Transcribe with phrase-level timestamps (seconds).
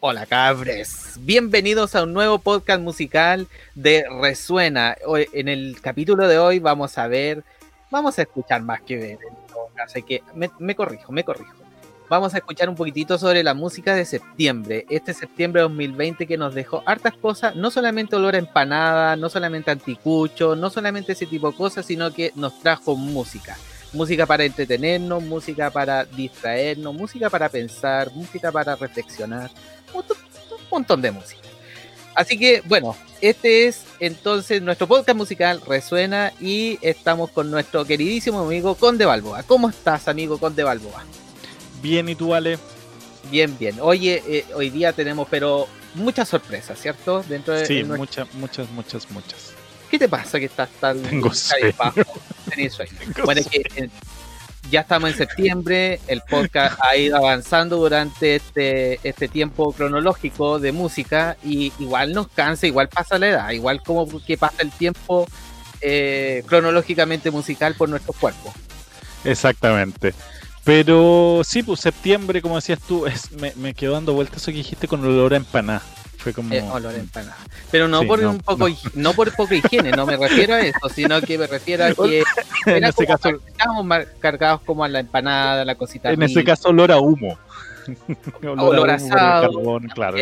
[0.00, 4.96] Hola cabres, bienvenidos a un nuevo podcast musical de Resuena.
[5.32, 7.44] en el capítulo de hoy vamos a ver,
[7.90, 9.18] vamos a escuchar más que ver,
[9.84, 11.52] así que me, corrijo, me corrijo.
[12.08, 16.54] Vamos a escuchar un poquitito sobre la música de septiembre, este septiembre 2020 que nos
[16.54, 21.50] dejó hartas cosas, no solamente olor a empanada, no solamente anticucho, no solamente ese tipo
[21.50, 23.56] de cosas, sino que nos trajo música
[23.96, 29.50] música para entretenernos, música para distraernos, música para pensar, música para reflexionar,
[29.92, 30.04] un,
[30.70, 31.42] montón de música.
[32.14, 38.40] Así que bueno, este es entonces nuestro podcast musical Resuena y estamos con nuestro queridísimo
[38.40, 39.42] amigo Conde Balboa.
[39.42, 41.04] ¿Cómo estás, amigo Conde Balboa?
[41.82, 42.58] Bien, ¿y tú, Ale?
[43.30, 43.76] Bien, bien.
[43.80, 47.22] Oye, eh, hoy día tenemos, pero muchas sorpresas, ¿cierto?
[47.28, 49.55] Dentro de, sí, muchas, muchas, muchas, muchas.
[49.90, 51.72] ¿Qué te pasa que estás tan Tengo sueño.
[53.24, 53.88] bueno, es que eh,
[54.70, 60.72] ya estamos en septiembre, el podcast ha ido avanzando durante este, este tiempo cronológico de
[60.72, 65.26] música y igual nos cansa, igual pasa la edad, igual como que pasa el tiempo
[65.80, 68.52] eh, cronológicamente musical por nuestro cuerpo.
[69.24, 70.14] Exactamente.
[70.64, 74.58] Pero sí, pues septiembre, como decías tú, es, me, me quedó dando vueltas eso que
[74.58, 75.82] dijiste con olor a empanada.
[76.28, 77.04] Eh,
[77.70, 79.12] Pero no por un poco, no.
[79.12, 82.22] por poca higiene, no me refiero a eso, sino que me refiero a que
[82.66, 86.10] en ese caso estábamos cargados como a la empanada, la cosita.
[86.10, 87.38] En ese caso olor a humo.
[88.42, 89.80] olor, a asado.
[89.94, 90.18] claro.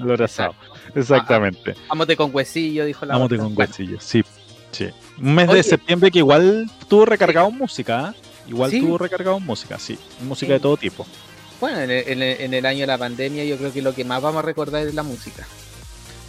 [0.00, 0.54] olor asado.
[0.94, 1.74] Exactamente.
[1.88, 4.22] Amote con huesillo, dijo la Amote con huesillo, sí.
[4.72, 4.90] sí.
[5.18, 8.20] Un mes de septiembre que igual tuvo recargado música, ¿eh?
[8.48, 9.98] Igual tuvo recargado música, sí.
[10.20, 11.06] Música de todo tipo.
[11.60, 14.46] Bueno, en el, año de la pandemia yo creo que lo que más vamos a
[14.46, 15.46] recordar es la música.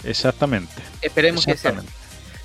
[0.03, 0.81] Exactamente.
[1.01, 1.81] Esperemos que sea.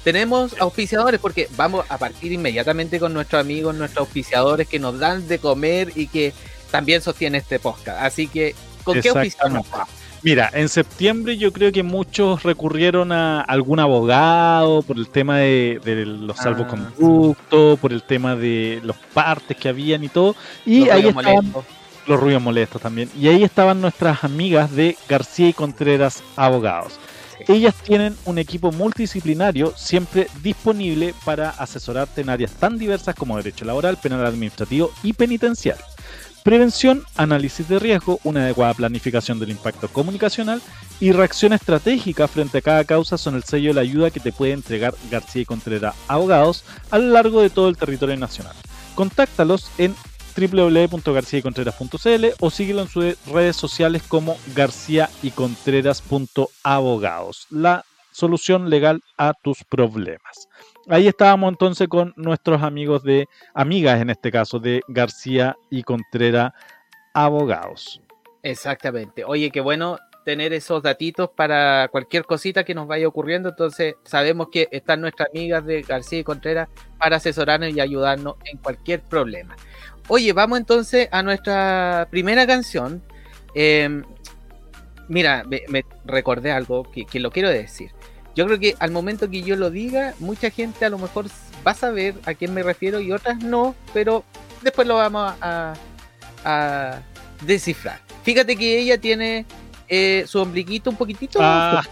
[0.05, 5.29] Tenemos auspiciadores porque vamos a partir inmediatamente con nuestros amigos, nuestros auspiciadores que nos dan
[5.29, 6.33] de comer y que
[6.73, 8.03] también sostienen este podcast.
[8.03, 9.65] Así que, ¿con qué auspiciadores
[10.25, 15.81] Mira, en septiembre yo creo que muchos recurrieron a algún abogado por el tema de,
[16.07, 20.37] los ah, salvoconductos, por el tema de los partes que habían y todo.
[20.65, 21.53] Y ahí estaban,
[22.07, 23.11] los ruidos molestos también.
[23.19, 26.99] Y ahí estaban nuestras amigas de García y Contreras Abogados.
[27.49, 33.65] Ellas tienen un equipo multidisciplinario siempre disponible para asesorarte en áreas tan diversas como derecho
[33.65, 35.79] laboral, penal administrativo y penitencial.
[36.45, 40.61] Prevención, análisis de riesgo, una adecuada planificación del impacto comunicacional
[40.99, 44.33] y reacción estratégica frente a cada causa son el sello de la ayuda que te
[44.33, 48.57] puede entregar García y Contreras Abogados a lo largo de todo el territorio nacional.
[48.97, 49.95] Contáctalos en
[50.35, 57.47] www.garciaycontreras.cl o síguelo en sus redes sociales como García y Contreras.abogados.
[57.51, 60.49] La solución legal a tus problemas.
[60.89, 66.53] Ahí estábamos entonces con nuestros amigos de, amigas en este caso, de García y Contreras
[67.15, 68.01] Abogados.
[68.43, 69.25] Exactamente.
[69.25, 73.51] Oye, qué bueno tener esos datitos para cualquier cosita que nos vaya ocurriendo.
[73.51, 76.69] Entonces, sabemos que están nuestras amigas de García y Contreras
[76.99, 79.57] para asesorarnos y ayudarnos en cualquier problema.
[80.15, 83.03] Oye, vamos entonces a nuestra primera canción.
[83.55, 84.05] Em,
[85.09, 87.93] mira, me, recordé algo que, lo quiero decir.
[88.37, 91.29] Yo creo que al momento que yo lo diga, mucha gente a lo mejor
[91.67, 94.23] va a saber a quién me refiero y otras no, pero
[94.61, 97.01] después lo vamos a,
[97.41, 97.99] descifrar.
[98.23, 99.47] Fíjate que ella tiene
[99.89, 101.83] eh, su ombliguito un poquitito ah.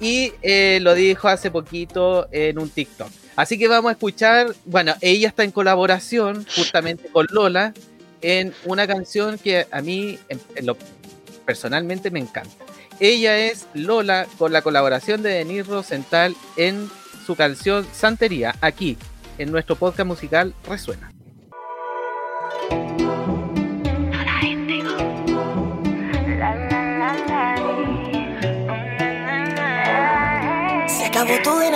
[0.00, 3.10] y eh, lo dijo hace poquito en un TikTok.
[3.36, 7.74] Así que vamos a escuchar, bueno, ella está en colaboración justamente con Lola
[8.22, 10.18] en una canción que a mí
[11.44, 12.64] personalmente me encanta.
[12.98, 16.90] Ella es Lola con la colaboración de Denise Rosenthal en
[17.26, 18.96] su canción Santería, aquí
[19.36, 21.15] en nuestro podcast musical Resuena.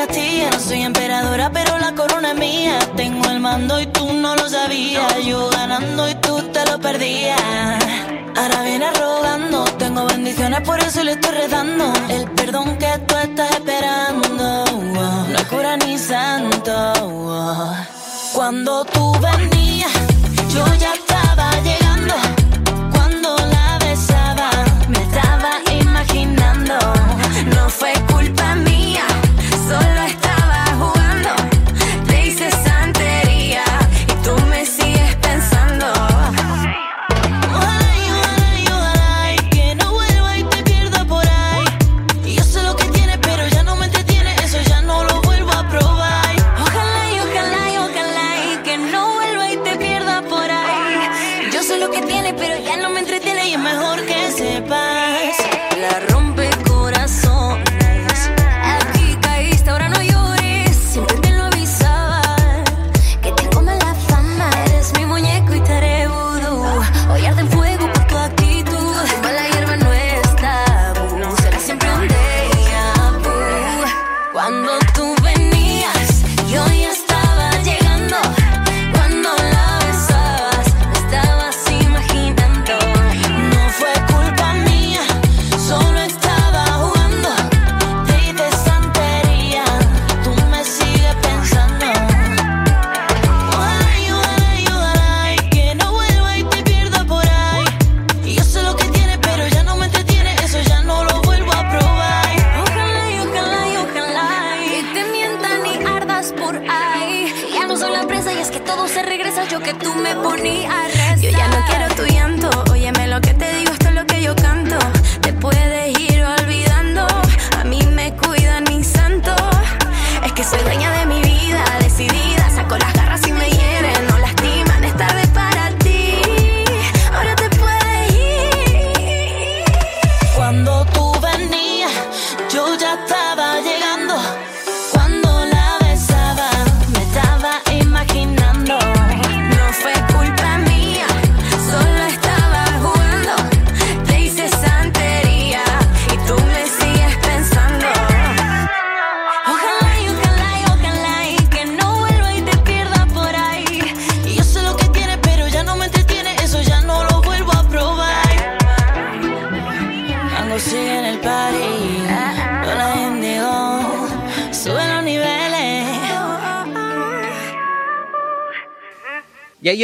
[0.00, 2.78] Dinastía, no soy emperadora, pero la corona es mía.
[2.97, 5.22] Tengo el mando y tú no lo sabías.
[5.27, 7.38] Yo ganando y tú te lo perdías.
[8.34, 11.92] Ahora vienes rogando, tengo bendiciones, por eso le estoy redando.
[12.09, 14.65] El perdón que tú estás esperando,
[14.95, 16.92] no es cura ni santo.
[18.33, 19.92] Cuando tú venías,
[20.48, 22.15] yo ya estaba llegando.
[22.95, 24.51] Cuando la besaba,
[24.89, 26.78] me estaba imaginando.
[27.54, 28.70] No fue culpa mía.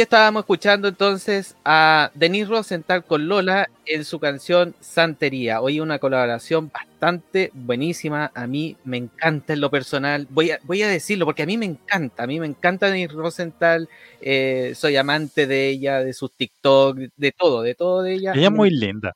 [0.07, 5.59] Estábamos escuchando entonces a Denise Rosenthal con Lola en su canción Santería.
[5.59, 8.31] Hoy una colaboración bastante buenísima.
[8.33, 10.25] A mí me encanta en lo personal.
[10.29, 12.23] Voy a, voy a decirlo porque a mí me encanta.
[12.23, 13.89] A mí me encanta Denise Rosenthal.
[14.21, 18.31] Eh, soy amante de ella, de sus TikTok, de todo, de todo de ella.
[18.33, 19.13] Ella es muy linda.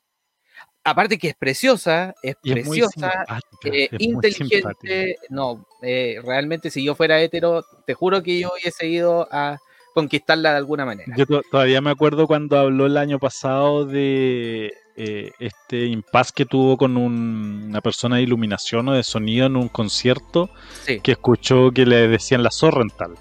[0.84, 3.24] Aparte que es preciosa, es Y es muy preciosa,
[3.64, 5.16] eh, es inteligente.
[5.30, 9.58] No, eh, realmente si yo fuera hetero, te juro que yo hubiese ido a
[9.92, 11.14] conquistarla de alguna manera.
[11.16, 16.44] Yo to- todavía me acuerdo cuando habló el año pasado de eh, este impasse que
[16.44, 20.50] tuvo con un- una persona de iluminación o de sonido en un concierto
[20.84, 23.14] Sí, que escuchó que le decían la Sorrental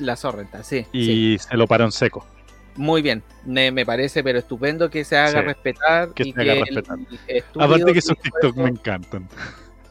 [0.00, 0.84] la Sorrenta, sí.
[0.92, 0.98] sí.
[1.34, 2.26] y se lo paró en seco.
[2.76, 6.40] Muy bien, me, me parece pero estupendo que se haga Sí, respetar que y se
[6.40, 6.98] haga que respetar.
[7.60, 9.28] Aparte que esos TikTok me encantan.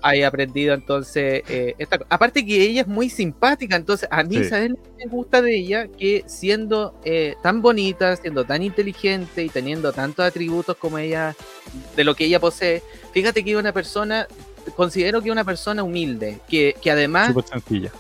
[0.03, 4.43] Haya aprendido entonces eh, esta aparte que ella es muy simpática entonces a mí Sí.
[4.49, 9.43] sabes lo que me gusta de ella que siendo eh, tan bonita siendo tan inteligente
[9.43, 11.35] y teniendo tantos atributos como ella
[11.95, 12.83] de lo que ella posee
[13.13, 14.27] fíjate que es una persona
[14.75, 17.91] considero que es una persona humilde que, que además Súper sencilla.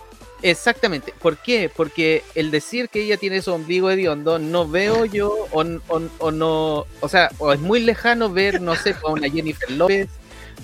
[0.41, 1.13] Exactamente.
[1.21, 1.71] ¿Por qué?
[1.73, 6.31] Porque el decir que ella tiene su ombligo hediondo, no veo yo, o, o- o
[6.31, 10.09] no, o sea, o es muy lejano ver, no sé, a una Jennifer López,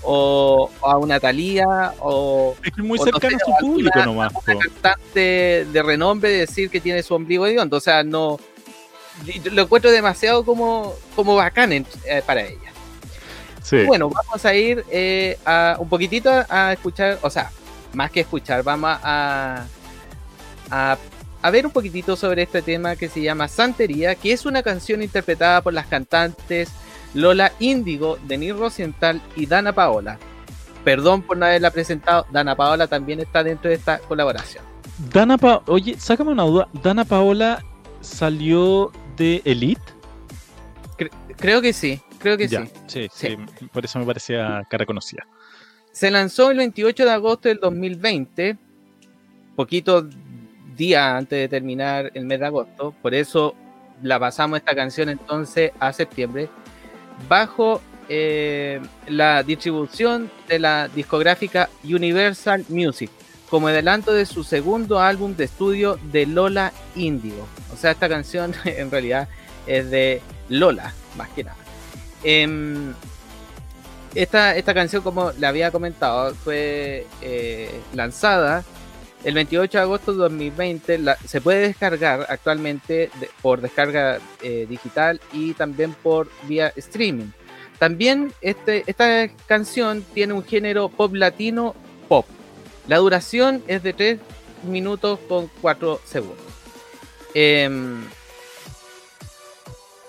[0.03, 3.65] o, o a una Thalía, o Es que muy o no cercano sé, a su
[3.65, 4.31] público nomás.
[4.47, 7.77] una cantante de renombre decir que tiene su ombligo hediondo.
[7.77, 8.39] O sea, no,
[9.51, 12.71] lo encuentro demasiado como, como bacán en- eh, para ella.
[13.63, 13.83] Sí.
[13.85, 17.51] Bueno, vamos a ir eh, a un poquitito a escuchar, o sea,
[17.93, 19.65] más que escuchar, vamos a,
[20.71, 20.97] a,
[21.41, 25.03] a ver un poquitito sobre este tema que se llama Santería, que es una canción
[25.03, 26.69] interpretada por las cantantes
[27.13, 30.17] Lola Índigo, Denise Rosenthal y Dana Paola.
[30.83, 34.63] Perdón por no haberla presentado, Dana Paola también está dentro de esta colaboración.
[35.13, 36.67] Dana Pa- Oye, sácame una duda.
[36.83, 37.63] ¿Dana Paola
[38.01, 39.81] salió de Elite?
[41.37, 42.71] Creo que sí, creo que ya, sí.
[42.87, 43.37] sí, sí,
[43.71, 45.25] Por eso me parecía cara conocida.
[45.93, 48.57] Se lanzó el 28 de agosto del 2020,
[49.55, 50.05] poquito
[50.75, 53.55] día antes de terminar el mes de agosto, por eso
[54.01, 56.49] la pasamos esta canción entonces a septiembre,
[57.27, 63.11] bajo eh, la distribución de la discográfica Universal Music,
[63.49, 67.47] como adelanto de su segundo álbum de estudio de Lola Indigo.
[67.73, 69.27] O sea, esta canción en realidad
[69.67, 71.57] es de Lola, más que nada.
[72.23, 72.93] Em,
[74.15, 78.63] esta, esta canción, como le había comentado, fue eh, lanzada
[79.23, 80.97] el 28 de agosto de 2020.
[80.99, 83.09] La- se puede descargar actualmente
[83.41, 87.27] por descarga eh, digital y también por vía streaming.
[87.79, 91.75] También este, esta canción tiene un género pop latino
[92.07, 92.25] pop.
[92.87, 94.19] La duración es de 3
[94.63, 96.37] minutos con 4 segundos.
[97.33, 98.03] Em,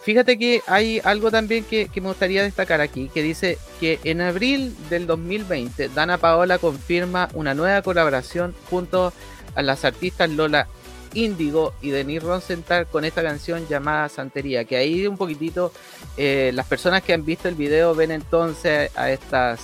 [0.03, 4.75] Fíjate que hay algo también que, me gustaría destacar aquí, que dice que en abril
[4.89, 9.13] del 2020 Dana Paola confirma una nueva colaboración junto
[9.55, 10.69] a las artistas Lola
[11.13, 15.71] Índigo y Denise Rosenthal con esta canción llamada Santería, que ahí un poquitito
[16.17, 19.61] eh, las personas que han visto el video ven entonces a estas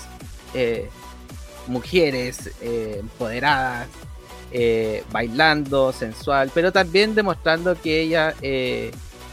[0.53, 0.91] eh,
[1.67, 3.89] mujeres eh, empoderadas,
[5.13, 8.35] bailando, sensual, pero también demostrando que ellas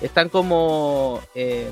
[0.03, 1.71] están como eh,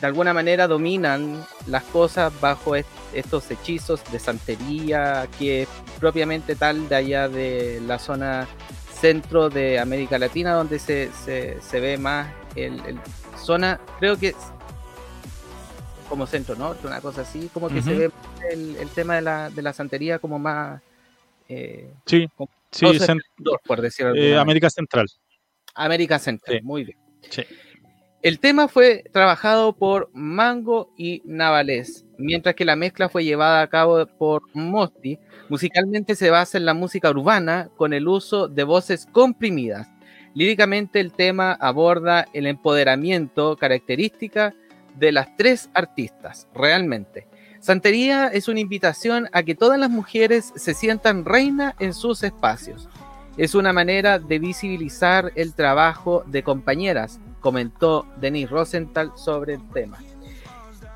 [0.00, 5.68] de alguna manera dominan las cosas bajo est- estos hechizos de santería que es
[6.00, 8.48] propiamente tal de allá de la zona
[9.00, 12.98] centro de América Latina donde se, se, se ve más el, el
[13.38, 14.34] zona creo que
[16.08, 18.10] como centro norte una cosa así como que se ve
[18.50, 20.80] el, el tema de la, de la santería como más
[21.48, 22.28] eh, Sí,
[22.70, 22.86] sí,
[23.66, 24.38] por decirlo de eh.
[24.38, 25.06] América Central.
[25.74, 26.64] América Central, Sí.
[26.64, 26.98] muy bien.
[28.22, 33.66] El tema fue trabajado por Mango y Navales, mientras que la mezcla fue llevada a
[33.66, 35.18] cabo por Mosti.
[35.48, 39.88] Musicalmente se basa en la música urbana con el uso de voces comprimidas.
[40.34, 44.54] Líricamente el tema aborda el empoderamiento característica
[44.98, 47.26] de las tres artistas, realmente.
[47.58, 52.88] Santería es una invitación a que todas las mujeres se sientan reina en sus espacios.
[53.36, 59.98] Es una manera de visibilizar el trabajo de compañeras, comentó Denise Rosenthal sobre el tema.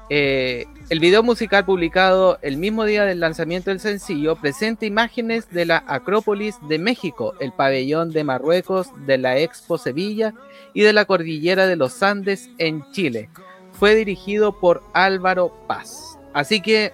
[0.09, 5.67] Eh, el video musical publicado el mismo día del lanzamiento del sencillo presenta imágenes de
[5.67, 10.33] la Acrópolis de México, el pabellón de Marruecos, de la Expo Sevilla
[10.75, 13.31] y de la cordillera de los Andes en Chile.
[13.73, 16.19] Fue dirigido por Álvaro Paz.
[16.35, 16.93] Así que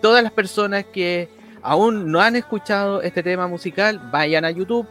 [0.00, 1.28] todas las personas que
[1.64, 4.86] aún no han escuchado este tema musical, vayan a YouTube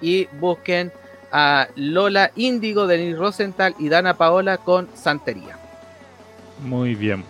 [0.00, 0.92] y busquen
[1.32, 5.58] a Lola Índigo, Denis Rosenthal y Dana Paola con Santería.
[6.60, 7.24] Muy bien.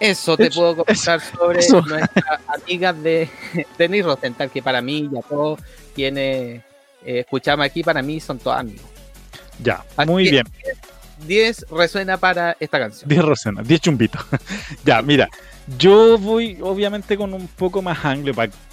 [0.00, 3.28] Eso te puedo comentar sobre nuestra amiga de
[3.78, 5.60] Denis Rosenthal, que para mí ya todos
[5.94, 6.62] quienes
[7.04, 8.86] eh, escuchamos aquí, para mí son todos amigos.
[9.62, 10.46] Ya, muy bien.
[11.26, 13.08] 10 resuena para esta canción.
[13.08, 14.24] 10 resuena, 10 chumbitos.
[14.84, 15.28] ya, mira,
[15.78, 18.32] yo voy obviamente con un poco más anglo,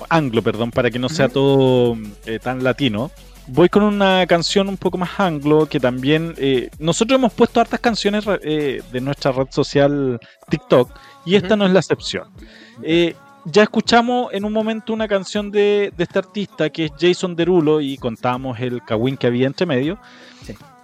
[0.10, 3.12] anglo perdón, para que no sea todo eh, tan latino.
[3.50, 7.80] Voy con una canción un poco más anglo que también eh, nosotros hemos puesto hartas
[7.80, 10.92] canciones de nuestra red social TikTok
[11.28, 12.30] y esta no es la excepción.
[12.82, 13.14] Eh,
[13.46, 17.98] ya escuchamos en un momento una canción de, este artista que es Jason Derulo y
[17.98, 19.98] contamos el kawin que había entre medio.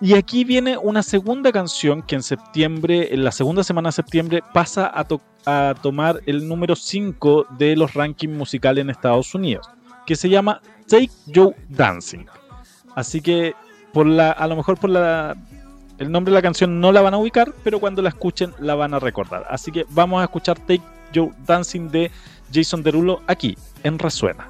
[0.04, 4.44] Y aquí viene una segunda canción que en septiembre, en la segunda semana de septiembre,
[4.54, 9.66] pasa a, tomar el número 5 de los rankings musicales en Estados Unidos,
[10.06, 12.26] que se llama Take Joe Dancing.
[12.96, 13.56] Así que
[13.94, 15.38] por la, a lo mejor por la
[16.00, 18.76] el nombre de la canción no la van a ubicar, pero cuando la escuchen la
[18.76, 19.46] van a recordar.
[19.50, 20.84] Así que vamos a escuchar Take
[21.16, 22.12] Joe Dancing de
[22.54, 24.50] Jason Derulo aquí en Resuena.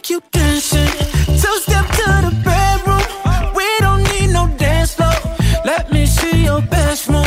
[0.00, 0.86] take you dancing.
[1.26, 3.54] Two step to the bedroom.
[3.54, 5.12] We don't need no dance floor.
[5.64, 7.19] Let me see your best move.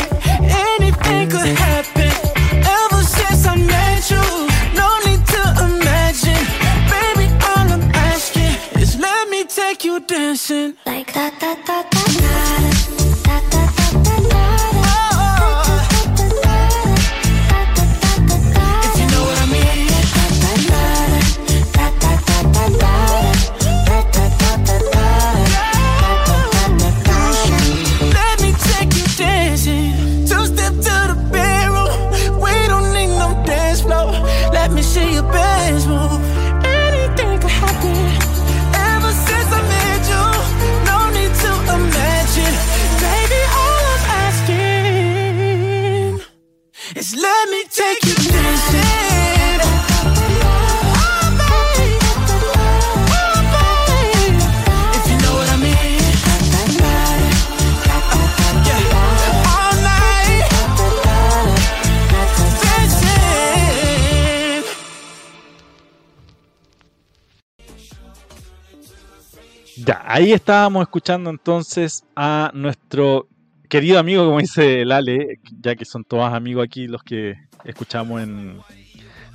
[70.14, 73.26] Ahí estábamos escuchando entonces a nuestro
[73.68, 78.22] querido amigo, como dice el Ale, ya que son todos amigos aquí los que escuchamos
[78.22, 78.60] en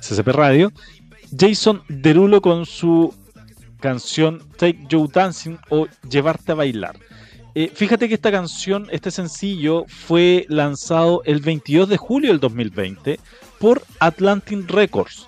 [0.00, 0.72] CCP Radio,
[1.38, 3.14] Jason Derulo con su
[3.78, 6.96] canción Take Joe Dancing o Llevarte a Bailar.
[7.54, 13.20] Eh, fíjate que esta canción, este sencillo, fue lanzado el 22 de julio del 2020
[13.58, 15.26] por Atlantic Records,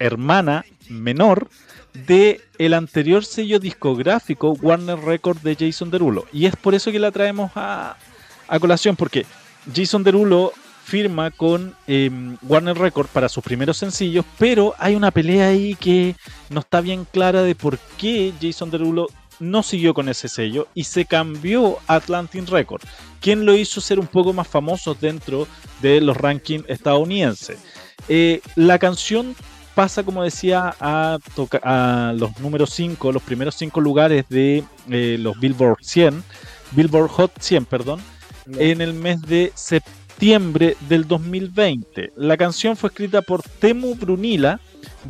[0.00, 1.48] hermana menor
[1.94, 6.26] de el anterior sello discográfico Warner Records de Jason Derulo.
[6.32, 7.96] Y es por eso que la traemos a,
[8.48, 9.26] a colación, porque
[9.74, 10.52] Jason Derulo
[10.84, 16.16] firma con em, Warner Records para sus primeros sencillos, pero hay una pelea ahí que
[16.48, 19.06] no está bien clara de por qué Jason Derulo
[19.38, 22.86] no siguió con ese sello y se cambió a Atlantic Records,
[23.20, 25.46] quien lo hizo ser un poco más famoso dentro
[25.80, 27.58] de los rankings estadounidenses.
[28.08, 29.36] Eh, la canción
[29.80, 31.16] pasa, como decía, a,
[31.62, 36.22] a los números 5, los primeros 5 lugares de eh, los Billboard 100,
[36.72, 37.98] Billboard Hot 100, perdón,
[38.58, 42.12] en el mes de septiembre del 2020.
[42.14, 44.60] La canción fue escrita por Temu Brunila,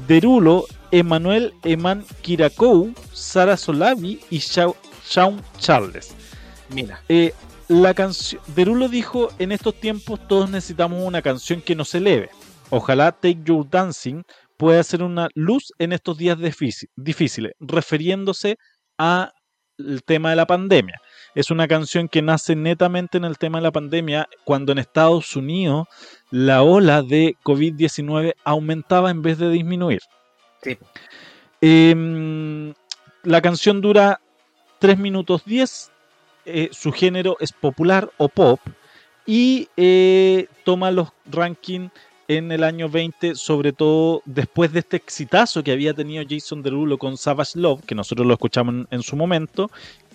[0.07, 6.15] Derulo, Emanuel Eman Kirakou, Sara Solavi y Shawn Charles.
[6.69, 7.03] Mira.
[7.09, 7.35] Eh,
[7.67, 8.41] la canción.
[8.55, 12.31] Derulo dijo: En estos tiempos todos necesitamos una canción que nos eleve.
[12.71, 14.23] Ojalá Take Your Dancing
[14.61, 16.37] pueda ser una luz en estos días
[16.95, 18.59] difíciles, refiriéndose
[18.99, 19.33] al
[20.05, 21.01] tema de la pandemia.
[21.35, 25.35] Es una canción que nace netamente en el tema de la pandemia, cuando en Estados
[25.35, 25.89] Unidos
[26.31, 30.01] la ola de COVID-19 aumentaba en vez de disminuir.
[30.63, 30.77] Sí.
[31.63, 32.75] Em,
[33.23, 34.21] la canción dura
[34.79, 35.91] 3 minutos 10,
[36.45, 38.61] eh, su género es popular o pop
[39.25, 41.91] y eh, toma los rankings
[42.31, 46.97] en el año 20, sobre todo después de este exitazo que había tenido Jason Derulo
[46.97, 49.69] con Savage Love, que nosotros lo escuchamos en, su momento.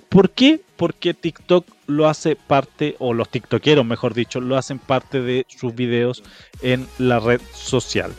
[0.07, 0.61] ¿Por qué?
[0.77, 5.75] Porque TikTok lo hace parte, o los TikTokeros, mejor dicho, lo hacen parte de sus
[5.75, 6.23] videos
[6.61, 8.13] en la red social.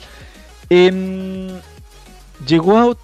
[2.47, 2.97] llegó a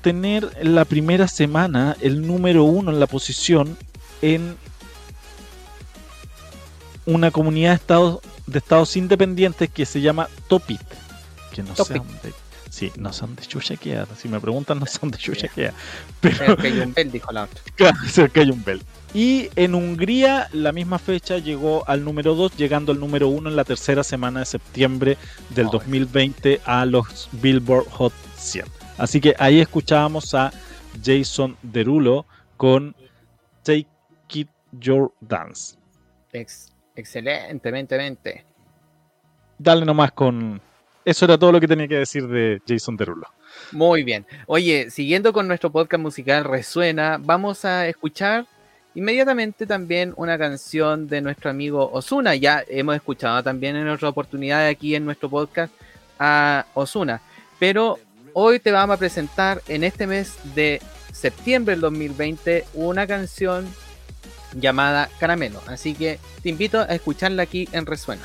[0.00, 3.78] tener en la primera semana el número uno en la posición
[4.22, 4.56] en
[7.06, 10.80] una comunidad de estados de estados independientes que se llama Topit.
[11.52, 12.32] Que no sé dónde.
[12.72, 13.74] Sí, no son de chucha
[14.16, 15.48] Si me preguntan, no son de chucha
[16.22, 17.60] Pero que hay un bel, dijo la otra.
[17.76, 18.82] Claro, que hay un bel.
[19.12, 23.56] Y en Hungría, la misma fecha llegó al número 2, llegando al número 1 en
[23.56, 25.18] la tercera semana de septiembre
[25.50, 28.64] del 2020 a los Billboard Hot 100.
[28.96, 30.50] Así que ahí escuchábamos a
[31.04, 32.24] Jason Derulo
[32.56, 32.96] con
[33.62, 33.86] Take
[34.32, 34.48] It
[34.80, 35.76] Your Dance.
[36.94, 38.44] Excelentemente.
[39.58, 40.60] Dale nomás con.
[41.04, 43.26] Eso era todo lo que tenía que decir de Jason Derulo.
[43.72, 44.24] Muy bien.
[44.46, 48.46] Oye, siguiendo con nuestro podcast musical Resuena, vamos a escuchar
[48.94, 52.34] inmediatamente también una canción de nuestro amigo Osuna.
[52.34, 55.74] Ya hemos escuchado también en otra oportunidad aquí en nuestro podcast
[56.18, 57.20] a Osuna.
[57.58, 57.98] Pero
[58.32, 60.80] hoy te vamos a presentar en este mes de
[61.12, 63.66] septiembre del 2020 una canción
[64.54, 65.62] llamada Caramelo.
[65.66, 68.22] Así que te invito a escucharla aquí en Resuena.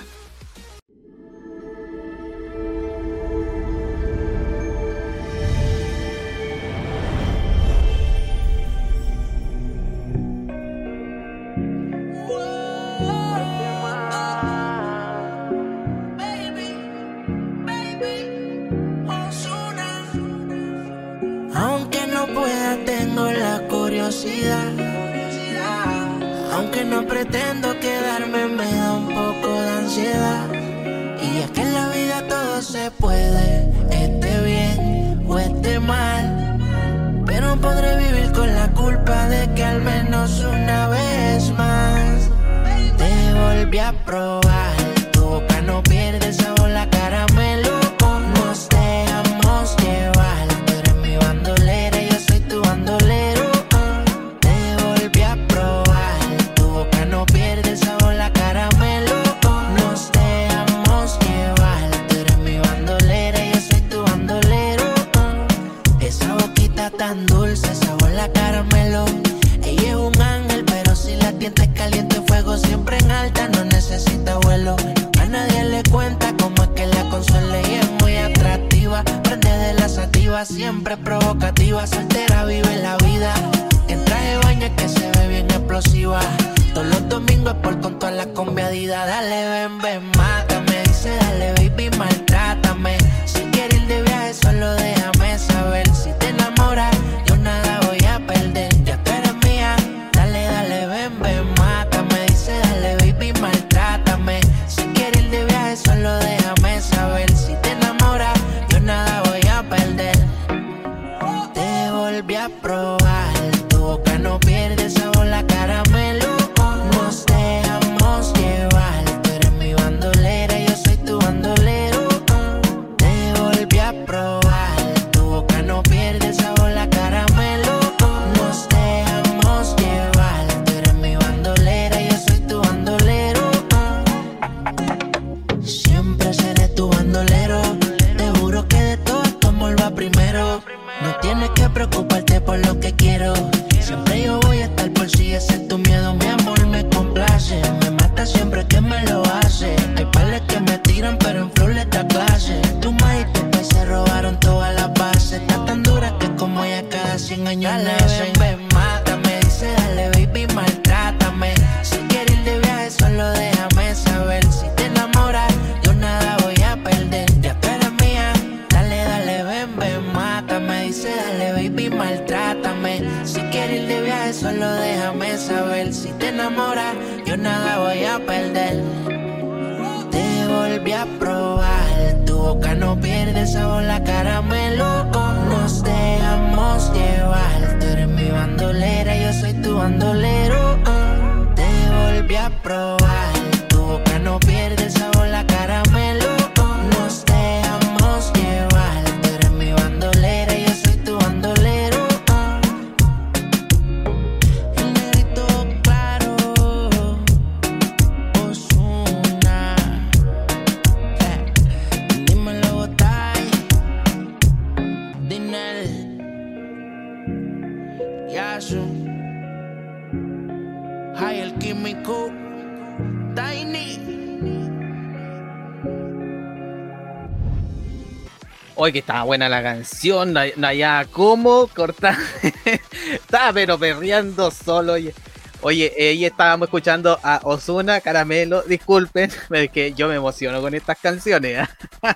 [228.88, 232.16] Oye, que estaba buena la canción, no, no había cómo cortar.
[233.12, 234.94] estaba pero perreando solo.
[234.94, 235.14] Oye,
[235.62, 238.62] oye ahí estábamos escuchando a Osuna, Caramelo.
[238.62, 241.68] Disculpen, es que yo me emociono con estas canciones.
[242.02, 242.16] ¿ah?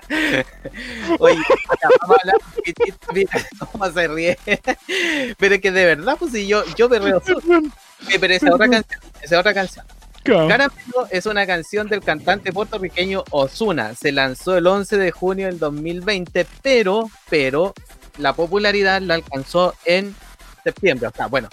[1.18, 1.42] oye,
[1.82, 2.36] vamos a hablar
[3.12, 3.30] mira
[3.70, 4.38] cómo se ríe.
[5.36, 7.60] pero es que de verdad, pues si yo, yo perreo solo.
[8.08, 9.84] Sí, Pero esa es otra canción, esa es otra canción.
[11.10, 13.94] Es una canción del cantante puertorriqueño Ozuna.
[13.94, 17.74] Se lanzó el 11 de junio del 2020, pero, pero
[18.18, 20.14] la popularidad la alcanzó en
[20.62, 21.08] septiembre.
[21.08, 21.48] O sea, bueno,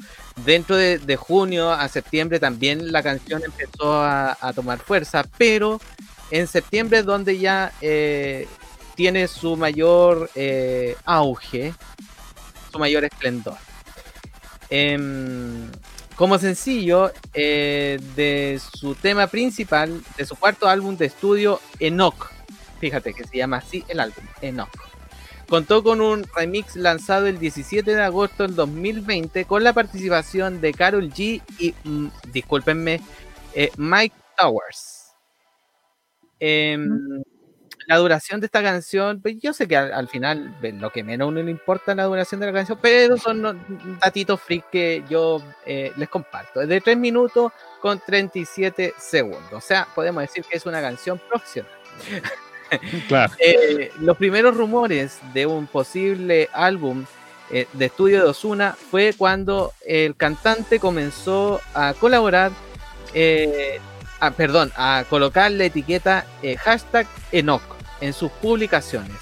[0.45, 5.79] dentro de, junio a septiembre también la canción empezó a, a tomar fuerza, pero
[6.31, 8.47] en septiembre es donde ya eh,
[8.95, 11.73] tiene su mayor eh, auge,
[12.71, 13.57] su mayor esplendor.
[14.69, 15.71] Em,
[16.19, 22.29] como sencillo eh, de su tema principal, de su cuarto álbum de estudio, Enoch.
[22.81, 24.69] Fíjate que se llama así el álbum, Enoch.
[25.47, 30.73] Contó con un remix lanzado el 17 de agosto del 2020 con la participación de
[30.73, 32.99] Carol G y, mm, discúlpenme,
[33.53, 35.13] eh, Mike Towers.
[36.41, 37.23] Em,
[37.89, 41.03] la duración de esta canción, pues yo sé que al, al final pues, lo que
[41.03, 43.59] menos a uno le importa es la duración de la canción, pero son
[43.99, 46.61] datitos freak que yo eh, les comparto.
[46.61, 49.51] Es de 3 minutos con 37 segundos.
[49.53, 51.71] O sea, podemos decir que es una canción profesional.
[53.07, 53.33] Claro.
[53.39, 57.05] Eh, los primeros rumores de un posible álbum
[57.49, 62.51] eh, de estudio de Osuna fue cuando el cantante comenzó a colaborar,
[63.15, 63.79] eh,
[64.19, 66.27] a- perdón, a colocar la etiqueta
[66.63, 69.17] hashtag Enoch en sus publicaciones.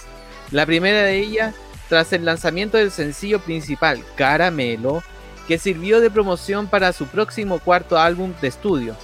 [0.52, 1.56] La primera de ellas
[1.90, 5.04] tras el lanzamiento del sencillo principal Caramelo,
[5.48, 8.96] que sirvió de promoción para su próximo cuarto álbum de estudio.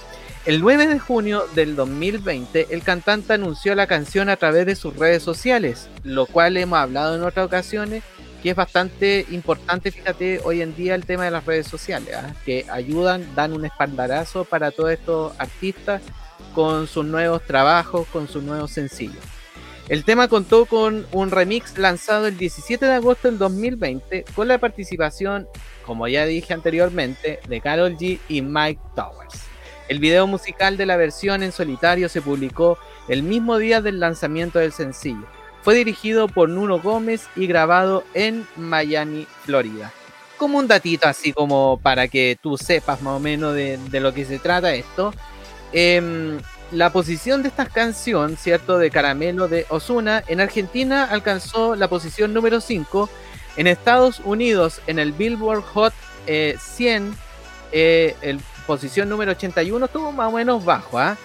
[0.44, 4.94] El 9 de junio del 2020, el cantante anunció la canción a través de sus
[4.94, 8.02] redes sociales, lo cual hemos hablado en otras ocasiones,
[8.42, 12.34] que es bastante importante, fíjate, hoy en día el tema de las redes sociales, ¿ah?
[12.44, 16.02] que ayudan, dan un espaldarazo para todos estos artistas
[16.54, 19.33] con sus nuevos trabajos, con sus nuevos sencillos.
[19.88, 24.56] El tema contó con un remix lanzado el 17 de agosto del 2020 con la
[24.56, 25.46] participación,
[25.84, 29.42] como ya dije anteriormente, de Carol G y Mike Towers.
[29.88, 34.58] El video musical de la versión en solitario se publicó el mismo día del lanzamiento
[34.58, 35.26] del sencillo.
[35.60, 39.92] Fue dirigido por Nuno Gómez y grabado en Miami, Florida.
[40.38, 44.24] Como un datito así como para que tú sepas más o menos de, lo que
[44.24, 45.12] se trata esto.
[45.72, 46.38] em,
[46.70, 48.78] la posición de esta canción, ¿cierto?
[48.78, 53.08] De Caramelo de Osuna, en Argentina alcanzó la posición número 5.
[53.56, 55.94] En Estados Unidos, en el Billboard Hot
[56.26, 57.16] eh, 100,
[57.72, 60.98] eh, el posición número 81 estuvo más o menos bajo.
[60.98, 61.16] ¿ah?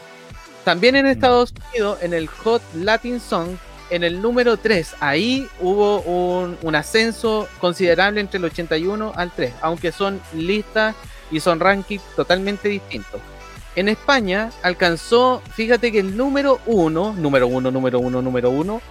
[0.63, 3.58] También en Estados Unidos, en el Hot Latin Song,
[3.89, 9.91] en el número 3, ahí hubo un, ascenso considerable entre el 81 al 3, aunque
[9.91, 10.95] son listas
[11.32, 13.19] y son rankings totalmente distintos.
[13.80, 18.82] En España alcanzó, fíjate que el número 1, número 1, número 1, número 1,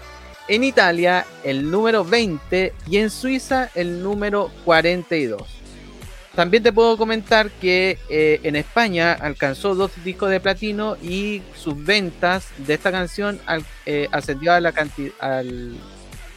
[0.48, 5.42] en Italia el número 20 y en Suiza el número 42.
[6.34, 11.84] También te puedo comentar que eh, en España alcanzó dos discos de platino y sus
[11.84, 15.76] ventas de esta canción al- eh, ascendió a la canti- al,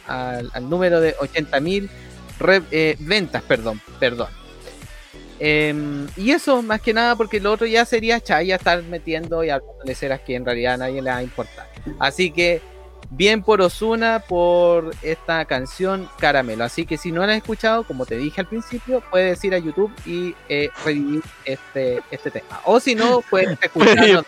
[0.06, 1.88] al, al número de 80.000
[2.38, 4.28] Re- eh, ventas, perdón, perdón.
[5.44, 9.50] Em, y eso más que nada porque lo otro ya sería Chaya estar metiendo y
[9.50, 11.68] hablando de ceras que en realidad a nadie le va a importar.
[11.98, 12.62] Así que
[13.10, 16.62] bien por Osuna por esta canción Caramelo.
[16.62, 19.58] Así que si no la has escuchado, como te dije al principio, puedes ir a
[19.58, 22.60] YouTube y eh, revivir este, este tema.
[22.64, 24.24] O si no, puedes escucharnos,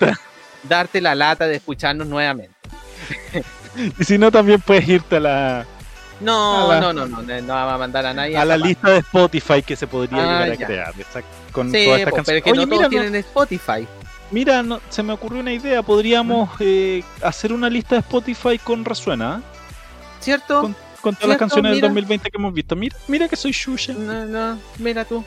[0.65, 2.57] darte la lata de escucharnos nuevamente.
[3.99, 5.67] Y si no, también puedes irte a la,
[6.21, 8.37] No, la- no, no, no, no, no va a mandar a nadie.
[8.37, 10.67] a la esa lista de Spotify que se podría Ah, llegar a ya.
[10.67, 10.95] crear.
[10.99, 12.39] exacto, con Sí, todas estas pero canciones.
[12.39, 13.89] es que Oye, no mira, todos no- tienen Spotify.
[14.31, 15.83] mira, no- se me ocurrió una idea.
[15.83, 19.61] Podríamos eh, hacer una lista de Spotify con Resuena, ¿eh?
[20.21, 20.61] ¿Cierto?
[20.63, 21.89] Con, con todas las canciones Mira.
[21.89, 22.77] del 2020 que hemos visto.
[22.77, 23.93] Mira, mira que soy Shusha.
[23.93, 25.23] No, no, mira tú.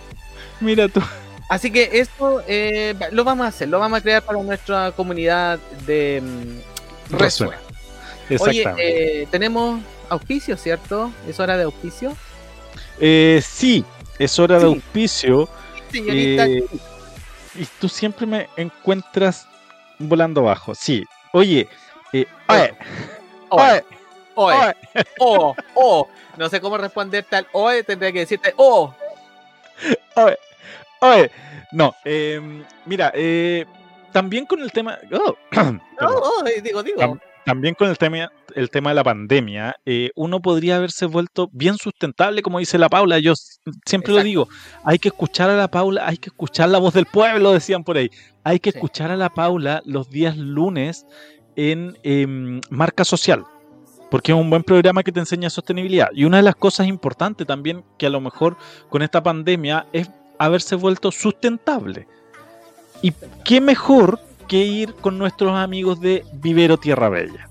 [0.60, 1.02] Mira tú.
[1.50, 5.60] Así que esto eh, lo vamos a hacer, lo vamos a crear para nuestra comunidad
[5.86, 7.58] de mm, Resuena.
[8.30, 8.52] Resuena.
[8.52, 9.22] Oye, Exactamente.
[9.22, 11.12] eh, tenemos auspicio, ¿cierto?
[11.28, 12.16] ¿Es hora de auspicio?
[13.00, 13.84] Eh, sí,
[14.20, 15.50] es hora de auspicio.
[15.92, 16.66] Señorita, Eh,
[17.56, 19.48] y tú siempre me encuentras
[20.00, 20.76] volando bajo.
[20.76, 21.04] Sí.
[21.34, 21.68] Oye,
[22.14, 22.74] eh, oye,
[23.50, 23.84] oe, oye,
[24.36, 24.76] oe, oye.
[25.20, 26.08] oh, oh.
[26.38, 28.94] No sé cómo responderte al oe, tendría que decirte oh.
[30.16, 30.38] Oye,
[31.02, 31.32] oye.
[31.72, 32.40] No, eh,
[32.86, 33.66] mira, eh,
[34.12, 34.98] también con el tema.
[35.12, 35.36] oh.
[36.00, 37.20] Oh, oh, digo, digo.
[37.48, 41.50] Tam- También con el tema, el tema de la pandemia, eh, uno podría haberse vuelto
[41.54, 43.20] bien sustentable, como dice la Paula.
[43.20, 43.34] Yo
[43.86, 44.48] siempre lo digo,
[44.84, 47.98] hay que escuchar a la Paula, hay que escuchar la voz del pueblo, decían por
[47.98, 48.10] ahí.
[48.44, 48.78] Hay que Sí.
[48.78, 51.06] escuchar a la Paula los días lunes
[51.56, 53.44] en em, Marca Social,
[54.12, 56.10] porque es un buen programa que te enseña sostenibilidad.
[56.14, 58.58] Y una de las cosas importantes también que a lo mejor
[58.90, 62.08] con esta pandemia es haberse vuelto sustentable.
[63.02, 63.14] Y
[63.46, 67.50] qué mejor que ir con nuestros amigos de Vivero Tierra Bella.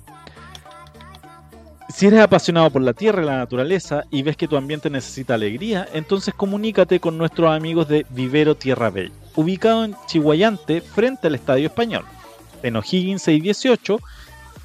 [1.89, 5.35] Si eres apasionado por la tierra y la naturaleza y ves que tu ambiente necesita
[5.35, 11.37] alegría, entonces comunícate con nuestros amigos de Vivero Tierra Bella, ubicado en Chihuayante frente al
[11.37, 12.05] Estadio Español,
[12.63, 14.01] en O'Higgins 618,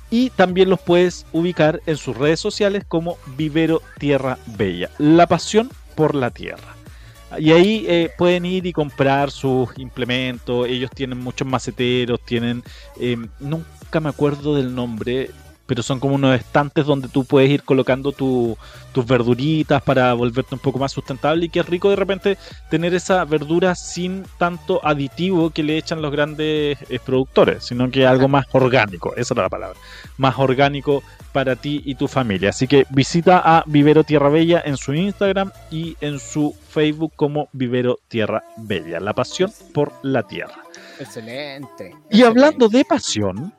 [0.10, 5.70] y también los puedes ubicar en sus redes sociales como Vivero Tierra Bella, la pasión
[5.96, 6.81] por la tierra.
[7.40, 10.68] Y ahí eh, pueden ir y comprar sus implementos.
[10.68, 12.64] Ellos tienen muchos maceteros, tienen.
[13.00, 15.30] eh, nunca me acuerdo del nombre,
[15.72, 18.58] pero son como unos estantes donde tú puedes ir colocando tu-
[18.92, 21.46] tus verduritas para volverte un poco más sustentable.
[21.46, 22.38] Y que es rico de repente
[22.70, 28.06] tener esa verdura sin tanto aditivo que le echan los grandes eh, productores, sino que
[28.06, 29.16] algo más orgánico.
[29.16, 29.80] Esa era la palabra.
[30.18, 32.50] Más orgánico para ti y tu familia.
[32.50, 37.48] Así que visita a Vivero Tierra Bella en su Instagram y en su Facebook como
[37.54, 39.00] Vivero Tierra Bella.
[39.00, 40.64] La pasión por la tierra.
[41.00, 41.96] Excelente.
[42.10, 43.54] Y hablando de pasión.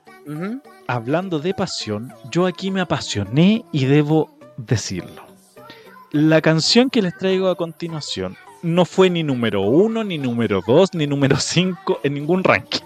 [0.92, 5.22] Hablando de pasión, yo aquí me apasioné y debo decirlo.
[6.10, 10.92] La canción que les traigo a continuación no fue ni número uno, ni número dos,
[10.92, 12.84] ni número cinco en ningún ranking.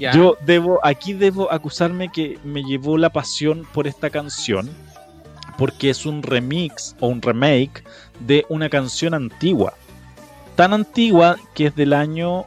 [0.00, 0.10] Ya.
[0.10, 4.68] Yo debo, aquí debo acusarme que me llevó la pasión por esta canción,
[5.56, 7.84] porque es un remix o un remake
[8.18, 9.74] de una canción antigua.
[10.56, 12.44] Tan antigua que es del año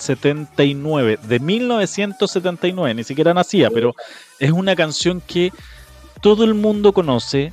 [0.00, 3.94] 79, de 1979, ni siquiera nacía, pero
[4.38, 5.52] es una canción que
[6.20, 7.52] todo el mundo conoce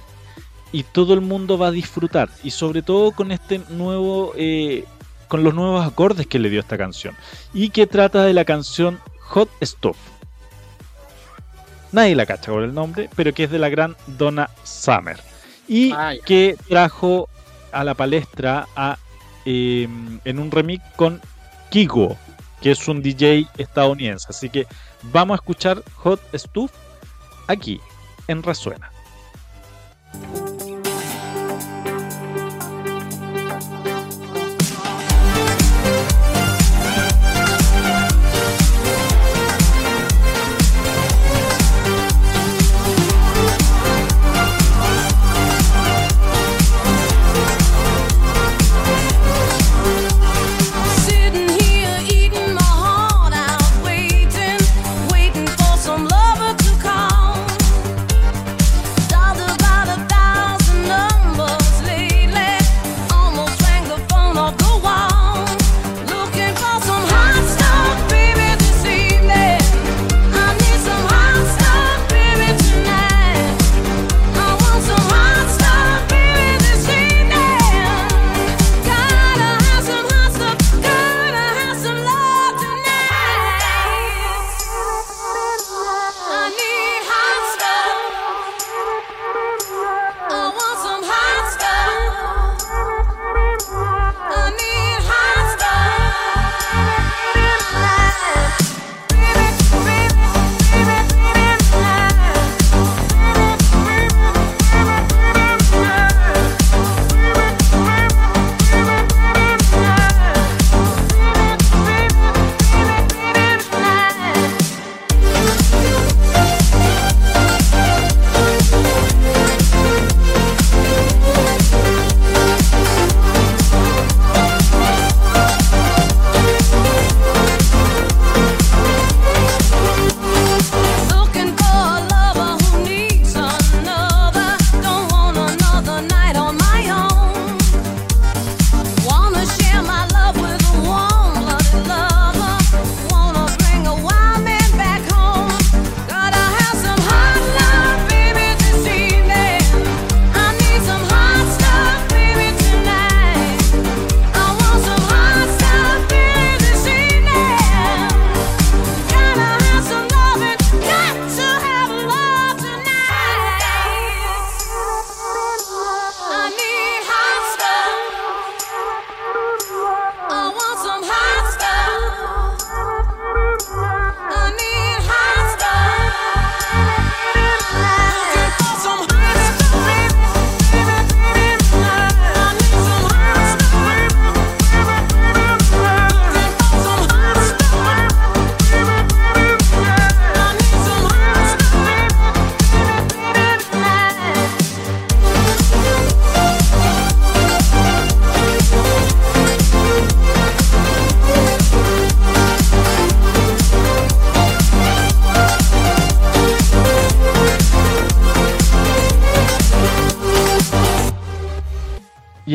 [0.72, 2.30] y todo el mundo va a disfrutar.
[2.44, 4.86] Y sobre todo con este nuevo, eh,
[5.28, 7.16] con los nuevos acordes que le dio esta canción.
[7.54, 9.98] Y que trata de la canción Hot Stuff.
[11.92, 15.18] Nadie la cacha por el nombre, pero que es de la gran Donna Summer.
[15.68, 17.30] Y Ah, que trajo
[17.72, 18.98] a la palestra a,
[19.46, 19.88] eh,
[20.26, 21.22] en un remix con
[21.70, 22.18] Kigo,
[22.62, 24.28] que es un DJ estadounidense.
[24.30, 24.68] Así que
[25.04, 26.72] vamos a escuchar Hot Stuff
[27.48, 27.80] aquí,
[28.28, 28.92] en Resuena.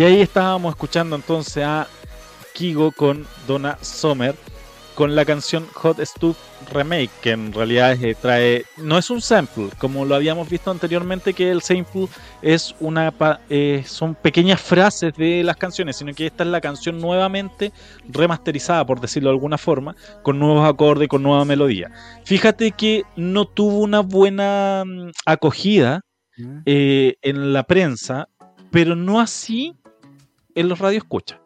[0.02, 1.86] Y ahí estábamos escuchando entonces a
[2.54, 4.34] Kigo con Donna Summer
[4.96, 6.36] con la canción Hot Stuff
[6.72, 11.34] Remake, que en realidad eh, trae, no es un sample, como lo habíamos visto anteriormente,
[11.34, 12.08] que el sample
[12.42, 13.14] es una
[13.48, 17.70] eh, son pequeñas frases de las canciones, sino que esta es la canción nuevamente
[18.08, 19.94] remasterizada, por decirlo de alguna forma,
[20.24, 21.92] con nuevos acordes, con nueva melodía.
[22.24, 26.00] Fíjate que no tuvo una buena mm, acogida
[26.66, 28.26] eh, en la prensa,
[28.72, 29.76] pero no así
[30.54, 31.38] en los radioescuchas.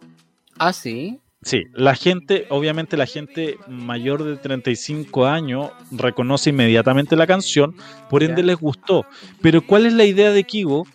[0.59, 1.21] Ah, sí.
[1.43, 7.77] Sí, la gente, obviamente la gente mayor de 35 años reconoce inmediatamente la canción,
[8.11, 9.07] por ende les gustó.
[9.43, 10.87] Pero ¿cuál es la idea de Kigo?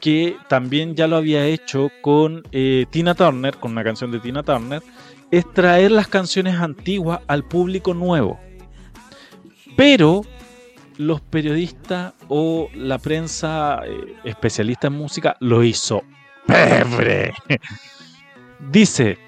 [0.00, 4.44] Que también ya lo había hecho con eh, Tina Turner, con una canción de Tina
[4.44, 4.82] Turner,
[5.32, 8.38] es traer las canciones antiguas al público nuevo.
[9.76, 10.22] Pero
[10.96, 16.02] los periodistas o la prensa eh, especialista en música lo hizo.
[18.70, 19.18] Dice,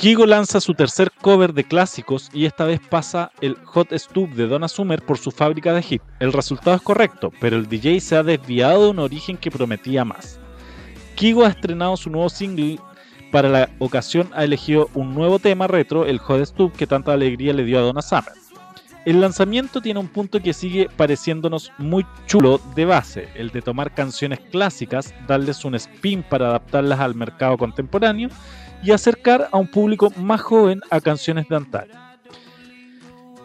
[0.00, 4.46] Kigo lanza su tercer cover de clásicos y esta vez pasa el Hot Stub de
[4.46, 6.02] Donna Summer por su fábrica de hit.
[6.20, 10.06] El resultado es correcto, pero el DJ se ha desviado de un origen que prometía
[10.06, 10.40] más.
[11.16, 12.78] Kigo ha estrenado su nuevo single.
[13.30, 17.52] Para la ocasión ha elegido un nuevo tema retro, el Hot Stub, que tanta alegría
[17.52, 18.39] le dio a Donna Summer.
[19.06, 23.94] El lanzamiento tiene un punto que sigue pareciéndonos muy chulo de base, el de tomar
[23.94, 28.28] canciones clásicas, darles un spin para adaptarlas al mercado contemporáneo
[28.82, 31.94] y acercar a un público más joven a canciones de antaño.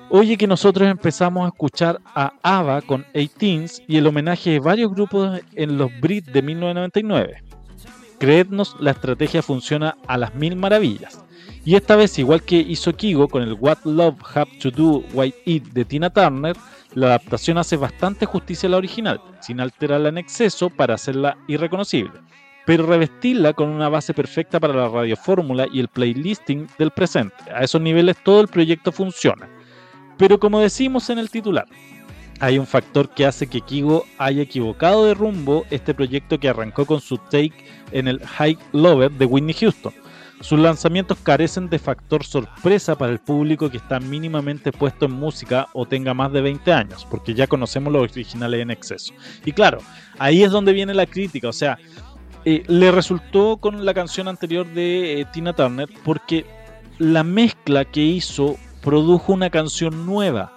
[0.10, 4.91] Oye que nosotros empezamos a escuchar a ABBA con 18s y el homenaje de varios
[4.91, 7.43] grupos en los Brit de 1999.
[8.20, 11.25] Creednos, la estrategia funciona a las mil maravillas.
[11.66, 15.41] Y esta vez, igual que hizo Kigo con el What Love Have to Do White
[15.45, 16.55] It de Tina Turner,
[16.93, 22.13] la adaptación hace bastante justicia a la original, sin alterarla en exceso para hacerla irreconocible,
[22.68, 27.36] pero revestirla con una base perfecta para la radiofórmula y el playlisting del presente.
[27.51, 29.49] A esos niveles todo el proyecto funciona.
[30.20, 31.66] Pero como decimos en el titular,
[32.41, 36.86] hay un factor que hace que Kigo haya equivocado de rumbo este proyecto que arrancó
[36.86, 37.55] con su take
[37.91, 39.93] en el High Lover de Whitney Houston.
[40.42, 45.68] Sus lanzamientos carecen de factor sorpresa para el público que está mínimamente puesto en música
[45.74, 49.14] o tenga más de 20 años, porque ya conocemos los originales en exceso.
[49.46, 49.80] Y claro,
[50.20, 51.78] ahí es donde viene la crítica, o sea,
[52.44, 56.46] eh, le resultó con la canción anterior de eh, Tina Turner porque
[57.00, 60.52] la mezcla que hizo produjo una canción nueva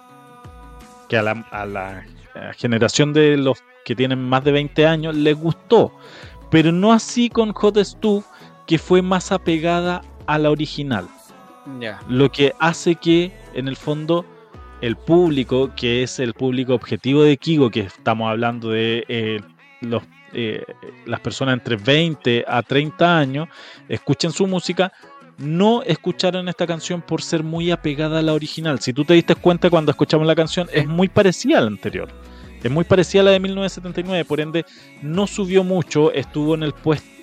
[1.07, 2.05] que a la, a la
[2.35, 5.91] eh, generación de los que tienen más de 20 años les gustó,
[6.51, 8.23] pero no así con Hot Stuff
[8.69, 11.07] que fue más apegada a la original,
[12.07, 14.27] lo que hace que en el fondo
[14.81, 19.39] el público, que es el público objetivo de Kigo, que estamos hablando de eh,
[19.81, 20.03] los,
[20.33, 20.63] eh,
[21.07, 23.49] las personas entre 20 a 30 años,
[23.87, 24.93] escuchen su música,
[25.39, 28.79] no escucharon esta canción por ser muy apegada a la original.
[28.81, 32.07] Si tú te diste cuenta cuando escuchamos la canción, es muy parecida a la anterior.
[32.61, 34.63] Es muy parecida a la de 1979, por ende
[35.01, 37.18] no subió mucho, estuvo en el puesto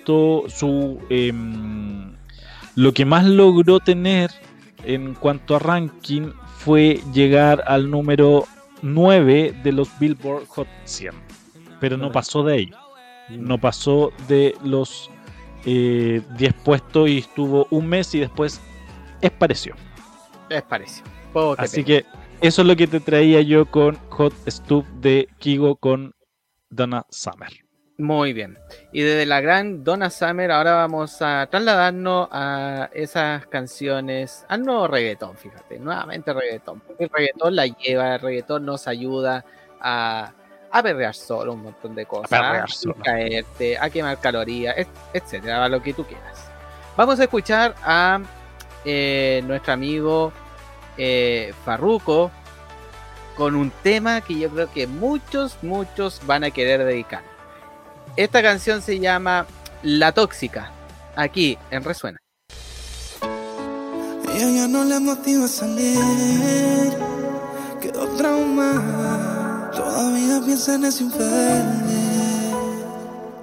[0.47, 2.13] su em,
[2.75, 4.31] lo que más logró tener
[4.83, 8.45] en cuanto a ranking fue llegar al número
[8.81, 11.13] 9 de los Billboard Hot 100,
[11.79, 12.71] pero no pasó de ahí,
[13.29, 15.09] no pasó de los
[15.65, 18.61] eh, 10 puestos y estuvo un mes y después
[19.21, 19.75] espareció.
[20.49, 21.07] Es parecido.
[21.33, 21.85] Poco que Así pena.
[21.85, 22.05] que
[22.41, 26.13] eso es lo que te traía yo con Hot Stuff de Kigo con
[26.69, 27.66] Donna Summer.
[27.99, 28.59] Muy bien.
[28.91, 34.87] Y desde la gran Donna Summer, ahora vamos a trasladarnos a esas canciones, al nuevo
[34.87, 36.79] reggaetón, fíjate, nuevamente reggaetón.
[36.81, 39.43] Porque el reggaetón la lleva, el reggaetón nos ayuda
[39.81, 40.31] a,
[40.71, 42.95] a perrear solo un montón de cosas, a, solo.
[43.03, 46.51] caerte, a quemar calorías, et- etcétera, a lo que tú quieras.
[46.95, 48.19] Vamos a escuchar a
[48.85, 50.31] eh, nuestro amigo
[50.99, 52.29] eh, Farruko
[53.35, 57.21] con un tema que yo creo que muchos, muchos van a querer dedicar.
[58.17, 59.45] Esta canción se llama
[59.83, 60.71] La Tóxica,
[61.15, 62.17] aquí en Resuena.
[64.33, 66.97] Ella ya no le motiva a salir,
[67.79, 69.69] quedó traumada.
[69.69, 72.55] Todavía piensa en ese infeliz.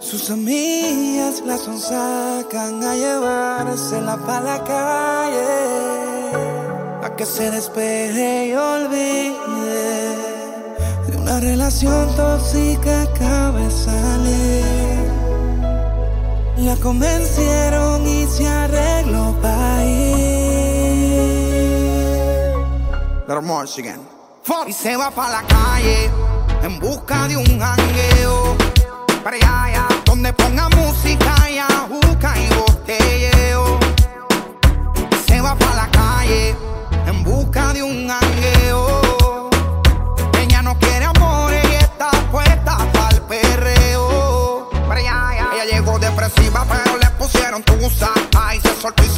[0.00, 5.46] Sus amigas la sonsacan a llevársela para la calle,
[7.04, 9.34] a que se despeje y olvide
[9.70, 10.03] de
[11.24, 15.10] una relación tóxica acaba de salir.
[16.58, 20.14] La convencieron y se arregló para ir.
[24.66, 26.10] Y se va para la calle
[26.62, 28.56] en busca de un jangueo.
[29.22, 33.78] Para allá, ya, donde ponga música y ajuca y botelleo.
[35.26, 36.54] Se va pa' la calle
[47.84, 48.12] pusieron tusa.
[48.36, 49.08] Ay, se soltó y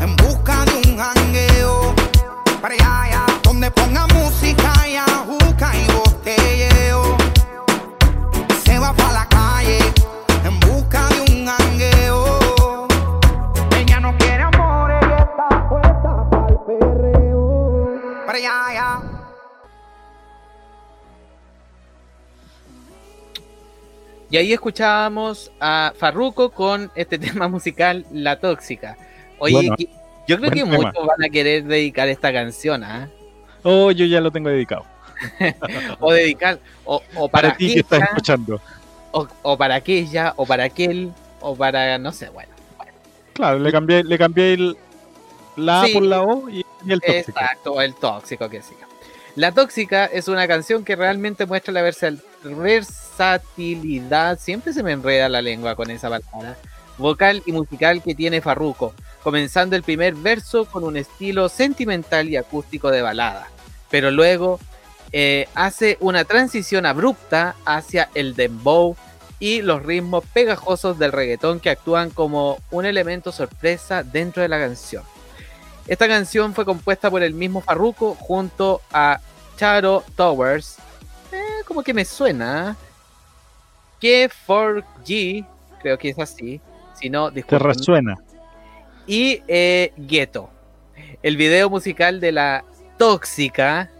[0.00, 1.94] en busca de un jangueo.
[2.60, 4.96] Para allá, donde ponga música y
[24.32, 28.96] Y ahí escuchábamos a Farruko con este tema musical La Tóxica.
[29.38, 29.88] Oye, Bueno, que-
[30.26, 30.76] yo creo que tema.
[30.76, 33.08] muchos van a querer dedicar esta canción, ¿ah?
[33.62, 34.84] Oh, yo ya lo tengo dedicado.
[36.00, 38.60] O dedicar, o, o para, Para ti que estás escuchando.
[39.12, 42.50] o, o para aquella, o para aquel, o para, no sé, bueno.
[43.34, 44.76] Claro, le cambié, le cambié el,
[45.56, 45.92] la A Sí.
[45.92, 47.38] por la O y, y el tóxico.
[47.38, 48.86] Exacto, el tóxico que siga.
[49.34, 52.12] La tóxica es una canción que realmente muestra la versa-
[52.44, 56.58] versatilidad, siempre se me enreda la lengua con esa palabra,
[56.98, 62.36] vocal y musical que tiene Farruko, comenzando el primer verso con un estilo sentimental y
[62.36, 63.48] acústico de balada,
[63.90, 64.60] pero luego
[65.12, 68.96] eh, hace una transición abrupta hacia el dembow
[69.38, 74.58] y los ritmos pegajosos del reggaetón que actúan como un elemento sorpresa dentro de la
[74.58, 75.02] canción.
[75.86, 79.20] Esta canción fue compuesta por el mismo Farruko junto a
[79.56, 80.78] Charo Towers.
[81.32, 82.76] Eh, como que me suena.
[84.00, 85.46] Que 4G,
[85.80, 86.60] creo que es así.
[86.94, 87.68] Si no, Te disculpen.
[87.68, 88.16] resuena.
[89.06, 90.50] Y eh, Ghetto.
[91.22, 92.64] El video musical de La
[92.98, 93.90] Tóxica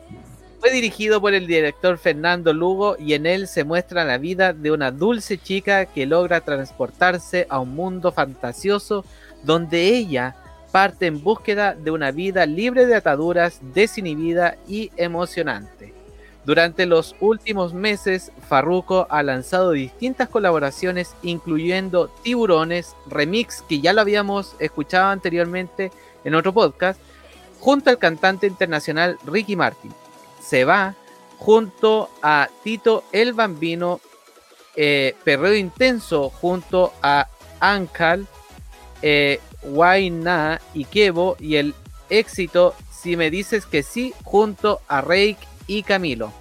[0.60, 4.70] fue dirigido por el director Fernando Lugo y en él se muestra la vida de
[4.70, 9.04] una dulce chica que logra transportarse a un mundo fantasioso
[9.42, 10.36] donde ella
[10.72, 15.94] parte en búsqueda de una vida libre de ataduras, desinhibida y emocionante.
[16.44, 24.00] Durante los últimos meses, Farruko ha lanzado distintas colaboraciones, incluyendo Tiburones, remix que ya lo
[24.00, 25.92] habíamos escuchado anteriormente
[26.24, 27.00] en otro podcast,
[27.60, 29.92] junto al cantante internacional Ricky Martin.
[30.40, 30.96] Se va
[31.38, 34.00] junto a Tito el Bambino,
[34.74, 37.28] eh, Perreo Intenso junto a
[37.60, 38.26] Ankal,
[39.00, 41.74] eh, Waina y Kevo y el
[42.10, 46.32] éxito Si me dices que sí junto a Reik y Camilo,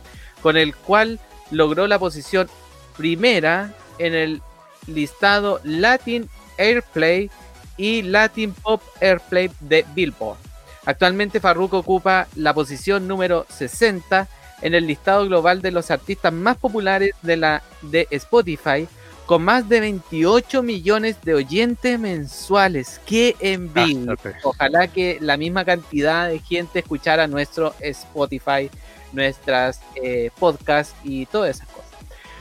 [0.41, 1.19] con el cual
[1.49, 2.49] logró la posición
[2.97, 4.41] primera en el
[4.87, 7.29] listado Latin Airplay
[7.77, 10.37] y Latin Pop Airplay de Billboard.
[10.85, 14.27] Actualmente Farruko ocupa la posición número 60
[14.61, 18.87] en el listado global de los artistas más populares de, la, de Spotify,
[19.31, 22.99] con más de 28 millones de oyentes mensuales.
[23.05, 24.17] ¡Qué envidia!
[24.17, 24.39] Cállate.
[24.43, 28.69] Ojalá que la misma cantidad de gente escuchara nuestro Spotify,
[29.13, 31.91] nuestras eh, podcasts y todas esas cosas.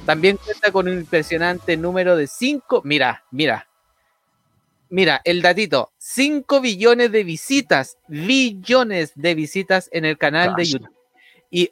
[0.05, 3.69] También cuenta con un impresionante número de 5, mira, mira,
[4.89, 10.65] Mira, el datito, 5 billones de visitas, billones de visitas en el canal de.
[10.65, 10.91] YouTube
[11.51, 11.69] y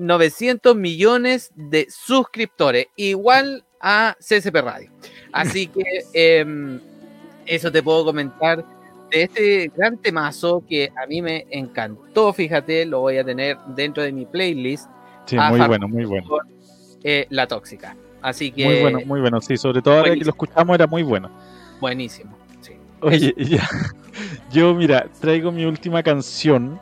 [0.00, 4.90] 11.900 millones de suscriptores, igual a CSP Radio.
[5.32, 5.82] Así que
[6.14, 6.80] em,
[7.46, 8.64] eso te puedo comentar
[9.10, 14.02] de este gran temazo que a mí me encantó, fíjate, lo voy a tener dentro
[14.02, 14.88] de mi playlist,
[15.26, 16.26] Sí, muy bueno, muy bueno.
[17.04, 17.96] eh, La Tóxica.
[18.20, 19.40] Así que Muy bueno, muy bueno.
[19.40, 21.30] Sí, sobre todo ahora que lo escuchamos era muy bueno.
[21.80, 22.36] buenísimo.
[22.60, 22.72] sí.
[23.00, 23.68] Oye, ya.
[24.50, 26.80] Yo, mira, traigo mi última canción,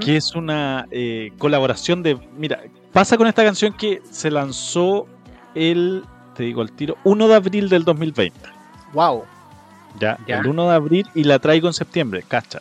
[0.00, 2.18] Que es una eh, colaboración de.
[2.36, 2.60] Mira,
[2.92, 5.06] pasa con esta canción que se lanzó
[5.54, 6.04] el,
[6.36, 8.38] te digo al tiro, 1 de abril del 2020.
[8.92, 9.24] Wow.
[9.98, 10.38] Ya, Ya.
[10.38, 12.60] el 1 de abril y la traigo en septiembre, cacha.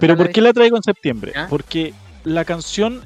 [0.00, 1.32] Pero ¿por qué la traigo en septiembre?
[1.48, 3.02] Porque la canción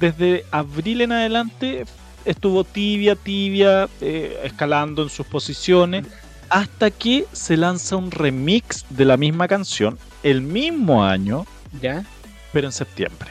[0.00, 1.84] desde abril en adelante
[2.24, 6.06] estuvo tibia, tibia, eh, escalando en sus posiciones,
[6.50, 11.46] hasta que se lanza un remix de la misma canción el mismo año,
[11.80, 12.04] ¿Ya?
[12.52, 13.30] Pero en septiembre.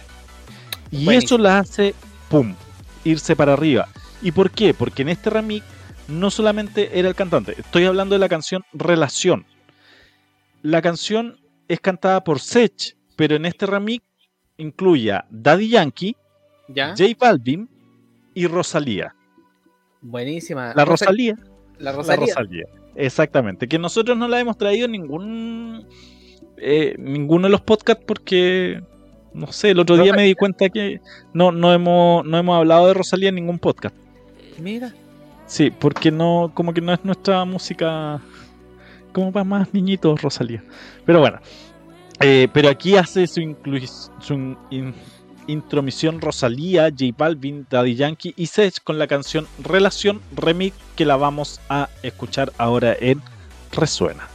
[0.91, 1.11] Y Buenísimo.
[1.11, 1.93] eso la hace,
[2.30, 2.55] ¡pum!,
[3.03, 3.88] irse para arriba.
[4.22, 4.74] ¿Y por qué?
[4.74, 5.65] Porque en este remix
[6.07, 9.45] no solamente era el cantante, estoy hablando de la canción Relación.
[10.61, 11.38] La canción
[11.68, 14.03] es cantada por Sech, pero en este remix
[14.57, 16.15] incluye a Daddy Yankee,
[16.70, 16.89] ¿Ya?
[16.97, 17.70] J Balvin
[18.34, 19.13] y Rosalía.
[20.01, 20.74] Buenísima.
[20.76, 21.36] La Rosa- Rosalía,
[21.80, 21.91] La.
[21.91, 22.65] Rosalía.
[22.95, 23.68] Exactamente.
[23.68, 25.88] Que nosotros no la hemos traído en ningún
[26.57, 28.82] eh, ninguno de los podcasts porque
[29.38, 31.00] no sé, el otro día me di cuenta que
[31.34, 33.96] no, no hemos, no hemos hablado de Rosalía en ningún podcast.
[34.60, 34.94] Mira.
[35.46, 38.20] Sí, porque no, como que no es nuestra música
[39.14, 40.64] como para más niñitos Rosalía.
[41.06, 41.40] Pero bueno.
[42.20, 43.56] eh, pero aquí hace su,
[44.20, 44.94] su in-
[45.48, 51.16] intromisión Rosalía, J Balvin, Daddy Yankee y Sech con la canción Relación Remix que la
[51.16, 53.22] vamos a escuchar ahora en
[53.72, 54.28] Resuena.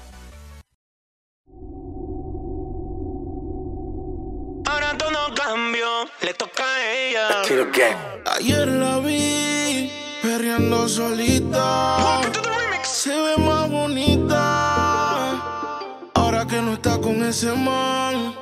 [6.20, 7.42] Le toca a ella.
[8.36, 9.90] Ayer la vi
[10.22, 12.20] perreando solita.
[12.84, 14.38] Se ve más bonita.
[16.14, 18.41] Ahora que no está con ese man.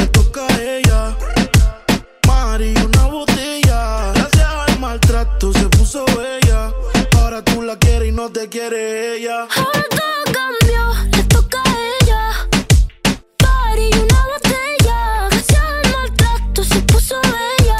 [8.21, 9.47] no te quiere ella.
[9.55, 12.47] Ahora todo cambió, le toca a ella.
[13.37, 15.27] Party y una botella.
[15.31, 17.77] Gracias al maltrato se puso bella.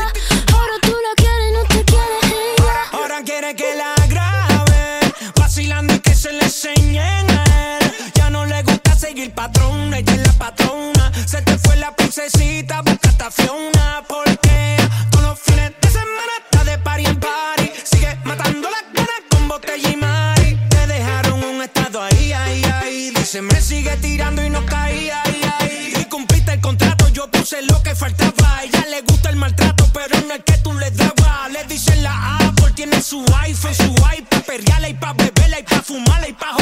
[0.52, 2.74] Ahora tú la quieres y no te quiere ella.
[2.92, 7.94] Ahora quiere que la grabe, vacilando y que se le enseñen a él.
[8.16, 11.12] Ya no le gusta seguir patrón, ella es la patrona.
[11.28, 14.04] Se te fue la princesita, busca esta Fiona.
[14.08, 14.31] Porque
[23.32, 25.94] Dice, me sigue tirando y no caía, ahí, ahí.
[26.02, 28.58] Y cumpliste el contrato, yo puse lo que faltaba.
[28.58, 31.50] A ella le gusta el maltrato, pero no el que tú le dabas.
[31.50, 35.82] Le dicen la Apple, tiene su iPhone, su iPad, perreala y pa' beberla y pa'
[35.82, 36.61] fumarla y pa'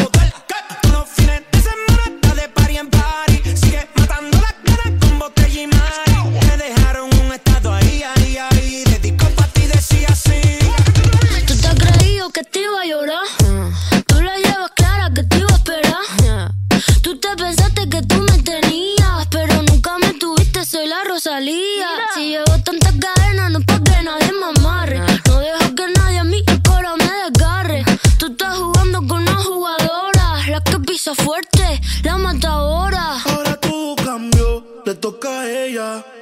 [35.76, 36.18] toca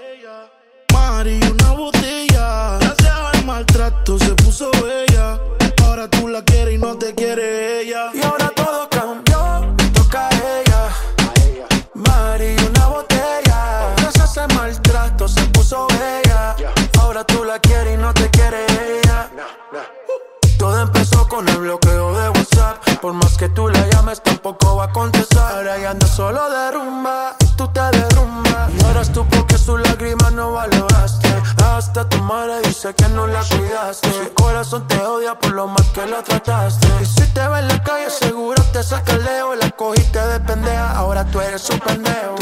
[32.94, 34.12] que no la cuidaste.
[34.12, 36.88] Su corazón te odia por lo mal que lo trataste.
[37.02, 39.56] Y si te ve en la calle, seguro te saca el leo.
[39.56, 42.36] La cogiste de pendeja, ahora tú eres un pendejo.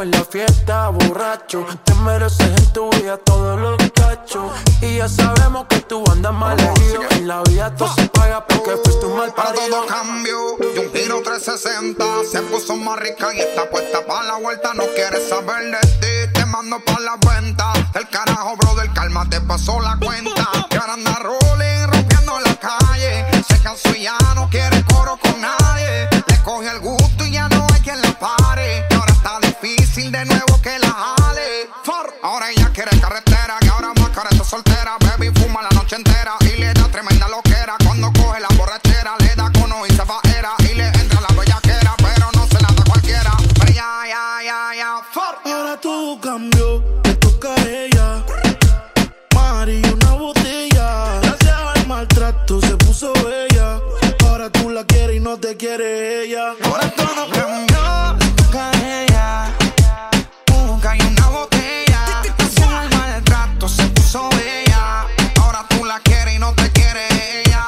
[0.00, 1.66] Bajo en la fiesta, borracho.
[1.84, 4.50] Te mereces en tu vida todos los cachos.
[4.80, 7.02] Y ya sabemos que tú andas mal herido.
[7.10, 10.38] En la vida todo se paga porque fuiste un mal Para todo cambio
[10.74, 14.84] y un giro 360 Se puso más rica y está puesta para la vuelta No
[14.94, 17.72] quiere saber de ti, te mando pa' la cuenta.
[17.94, 20.48] El carajo, brother, calma, te pasó la cuenta.
[20.70, 23.26] Y ahora anda rolling, rompiendo la calle.
[23.46, 24.79] Se cansó y ya no quiere
[55.30, 56.56] no te quiere ella.
[56.64, 59.56] Ahora todo cambió, le toca a ella.
[60.48, 62.22] Busca y una botella.
[62.36, 65.06] Gracias al maltrato se puso bella.
[65.40, 67.06] Ahora tú la quieres y no te quiere
[67.42, 67.64] ella.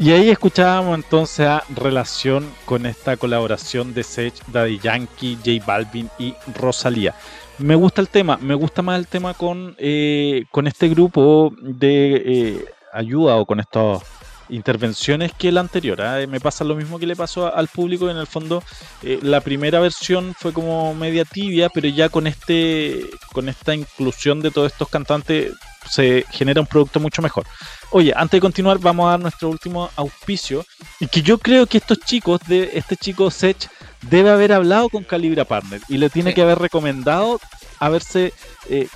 [0.00, 6.10] Y ahí escuchábamos entonces a relación con esta colaboración de Sech, Daddy Yankee, J Balvin
[6.18, 7.14] y Rosalía.
[7.58, 12.22] Me gusta el tema, me gusta más el tema con, eh, con este grupo de
[12.26, 14.02] eh, ayuda o con estas
[14.50, 16.00] intervenciones que el anterior.
[16.02, 16.18] ¿ah?
[16.28, 18.08] Me pasa lo mismo que le pasó a- al público.
[18.10, 18.62] En el fondo,
[19.02, 24.40] eh, la primera versión fue como media tibia, pero ya con este con esta inclusión
[24.40, 25.52] de todos estos cantantes
[25.90, 27.46] se genera un producto mucho mejor.
[27.90, 30.64] Oye, antes de continuar, vamos a dar nuestro último auspicio.
[31.00, 33.68] Y que yo creo que estos chicos, de este chico Sech,
[34.02, 36.34] debe haber hablado con Calibra Partner y le tiene Sí.
[36.36, 37.40] que haber recomendado
[37.80, 38.32] haberse,
[38.68, 38.88] eh,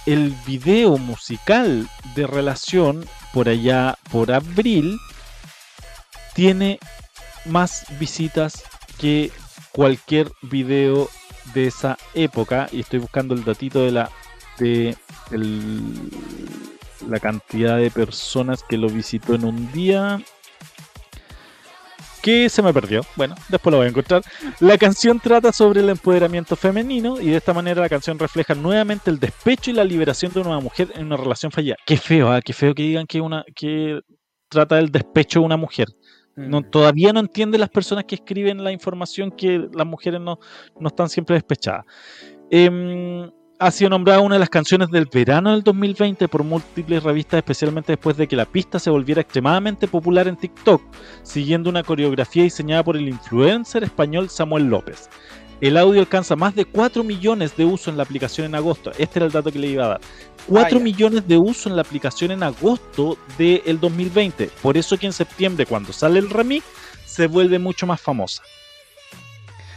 [0.05, 4.99] el video musical de relación por allá por abril
[6.35, 6.79] tiene
[7.49, 8.65] más visitas
[8.99, 9.31] que
[9.73, 11.09] cualquier video
[11.55, 14.11] de esa época y estoy buscando el datito de la
[14.59, 14.97] de
[17.09, 20.21] la cantidad de personas que lo visitó en un día
[22.27, 23.03] que se me perdió.
[23.15, 24.21] Bueno, después lo voy a encontrar.
[24.59, 29.11] La canción trata sobre el empoderamiento femenino y de esta manera la canción refleja nuevamente
[29.11, 31.77] el despecho y la liberación de una mujer en una relación fallida.
[31.87, 32.41] Qué feo, ¿ah?
[32.43, 34.01] qué feo que digan que una que
[34.49, 35.87] trata del despecho de una mujer.
[36.37, 36.71] No, Mm.
[36.71, 40.39] todavía no entienden las personas que escriben la información que las mujeres no,
[40.79, 41.85] no están siempre despechadas.
[42.51, 47.39] Em, ha sido nombrada una de las canciones del verano del 2020 por múltiples revistas,
[47.39, 50.83] especialmente después de que la pista se volviera extremadamente popular en TikTok,
[51.23, 55.09] siguiendo una coreografía diseñada por el influencer español Samuel López.
[55.61, 58.91] El audio alcanza más de 4 millones de usos en la aplicación en agosto.
[58.99, 60.01] Este era el dato que le iba a dar.
[60.49, 60.85] 4 ya.
[60.85, 64.51] millones de usos en la aplicación en agosto del 2020.
[64.63, 66.65] Por eso que en septiembre, cuando sale el remix,
[67.07, 68.43] se vuelve mucho más famosa.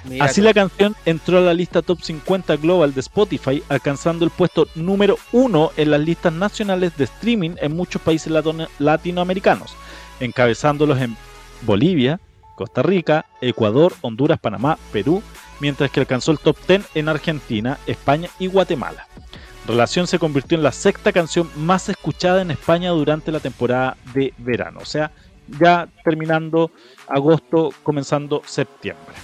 [0.05, 4.31] Mira Así la canción entró a la lista top 50 global de Spotify, alcanzando el
[4.31, 9.75] puesto número 1 en las listas nacionales de streaming en muchos países latino- latinoamericanos,
[10.21, 11.17] encabezándolos en
[11.63, 12.19] Bolivia,
[12.55, 15.21] Costa Rica, Ecuador, Honduras, Panamá, Perú,
[15.59, 19.07] mientras que alcanzó el top 10 en Argentina, España y Guatemala.
[19.67, 24.33] Relación se convirtió en la sexta canción más escuchada en España durante la temporada de
[24.37, 25.11] verano, o sea,
[25.59, 26.71] ya terminando
[27.07, 29.15] agosto, comenzando septiembre.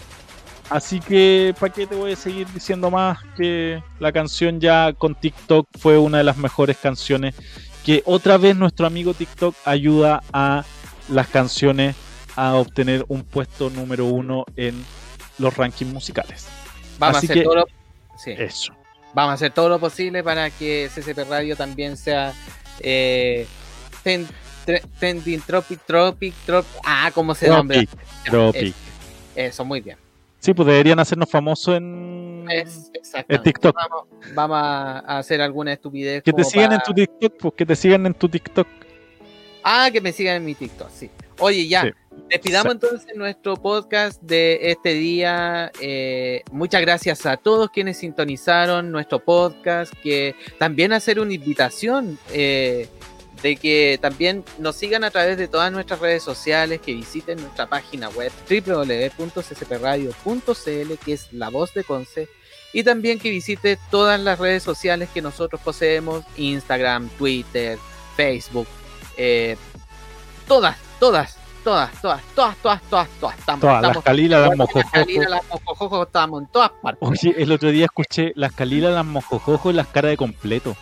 [0.69, 3.19] Así que, ¿para qué te voy a seguir diciendo más?
[3.37, 7.35] Que la canción ya con TikTok fue una de las mejores canciones.
[7.85, 10.65] Que otra vez nuestro amigo TikTok ayuda a
[11.07, 11.95] las canciones
[12.35, 14.83] a obtener un puesto número uno en
[15.39, 16.47] los rankings musicales.
[16.99, 17.65] Vamos así a hacer que- todo lo,
[18.17, 18.31] sí.
[18.37, 18.73] Eso.
[19.13, 22.33] Vamos a hacer todo lo posible para que CCP Radio también sea
[22.81, 23.47] eh,
[24.03, 24.27] ten-
[24.65, 28.75] tre- trending tropic tropic trop ah cómo se nombra Tropic, Tropic.
[29.35, 29.97] eso muy bien
[30.39, 32.91] Sí, pues deberían hacernos famosos en, es.
[33.43, 33.73] TikTok.
[33.75, 34.03] vamos,
[34.35, 38.05] vamos a hacer alguna estupidez Que te sigan en tu TikTok, pues que te sigan
[38.05, 38.67] en tu TikTok.
[39.63, 41.09] ah que me sigan en mi TikTok sí
[41.39, 41.89] oye ya Sí.
[42.29, 45.71] Despidamos entonces nuestro podcast de este día.
[45.79, 49.93] Eh, muchas gracias a todos quienes sintonizaron nuestro podcast.
[50.01, 52.89] Que también hacer una invitación eh,
[53.41, 57.67] de que también nos sigan a través de todas nuestras redes sociales, que visiten nuestra
[57.67, 62.27] página web www.ccpradio.cl, que es la voz de Conce.
[62.73, 67.77] Y también que visite todas las redes sociales que nosotros poseemos: Instagram, Twitter,
[68.17, 68.67] Facebook,
[69.15, 69.57] eh,
[70.47, 73.37] todas, todas, todas, todas, todas, todas, todas, todas.
[73.39, 74.89] Estamos, Todas, las Calilas, las las Mojojojo.
[74.93, 77.09] Calinas, las Mojojojo, estamos en todas partes.
[77.09, 80.77] Oye, el otro día escuché las Calilas, las Mojojojo y las caras de completo.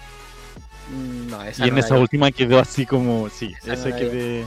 [0.92, 2.02] Mm, No, esa Y en no esa vi.
[2.02, 4.46] última quedó así como, sí, Esa no ese la quedé...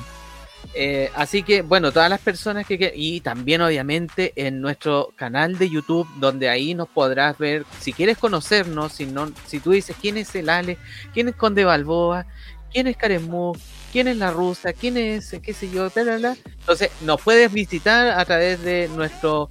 [0.75, 5.57] Eh, así que, bueno, todas las personas que, que- Y también, obviamente, en nuestro canal
[5.59, 7.65] de YouTube, donde ahí nos podrás ver.
[7.81, 10.77] Si quieres conocernos, si, no, si tú dices quién es el Ale,
[11.15, 12.27] quién es Conde Balboa,
[12.73, 13.55] quién es Karen Mu,
[13.97, 16.37] quién es la rusa, quién es, qué sé yo, bla, bla.
[16.61, 19.49] Entonces, nos puedes visitar a través de nuestro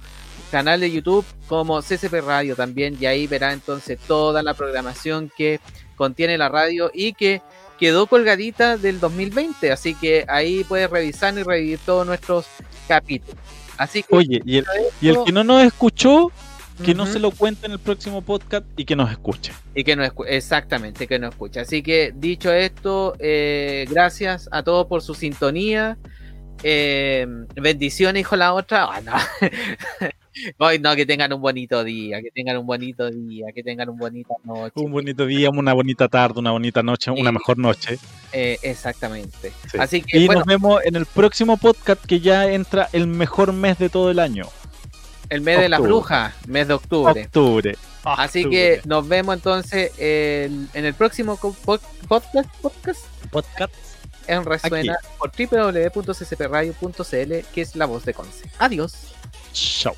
[0.52, 2.96] canal de YouTube como CCP Radio también.
[3.00, 5.58] Y ahí verá entonces toda la programación que
[5.96, 7.42] contiene la radio y que
[7.76, 12.46] quedó colgadita del 2020, así que ahí puedes revisar y revivir todos nuestros
[12.86, 13.34] capítulos.
[13.76, 14.66] Así que Oye, y el,
[15.00, 16.30] y el esto- que no nos escuchó,
[16.84, 19.52] que no se lo cuente en el próximo podcast y que nos escuche.
[19.74, 21.62] y que no escu- exactamente que no escucha.
[21.62, 25.96] Así que dicho esto, eh, gracias a todos por su sintonía.
[26.62, 28.84] Eh, bendiciones, hijo la otra.
[28.90, 29.12] Ah, no.
[30.58, 33.96] Hoy no, que tengan un bonito día, que tengan un bonito día, que tengan un
[33.96, 34.72] bonita noche.
[34.76, 37.98] Un bonito día, una bonita tarde, una bonita noche, una mejor noche.
[38.32, 39.52] Eh, exactamente.
[39.70, 39.78] Sí.
[39.78, 43.54] Así que Y bueno, nos vemos en el próximo podcast que ya entra el mejor
[43.54, 44.44] mes de todo el año,
[45.30, 47.24] el mes de la bruja, mes de octubre.
[47.24, 47.76] octubre.
[48.04, 53.74] Así que nos vemos entonces el- en el próximo podcast, podcast podcast.
[54.28, 58.48] en Resuena por www.ccpradio.cl, que es la voz de Conce.
[58.58, 58.94] Adiós.
[59.52, 59.94] Chao.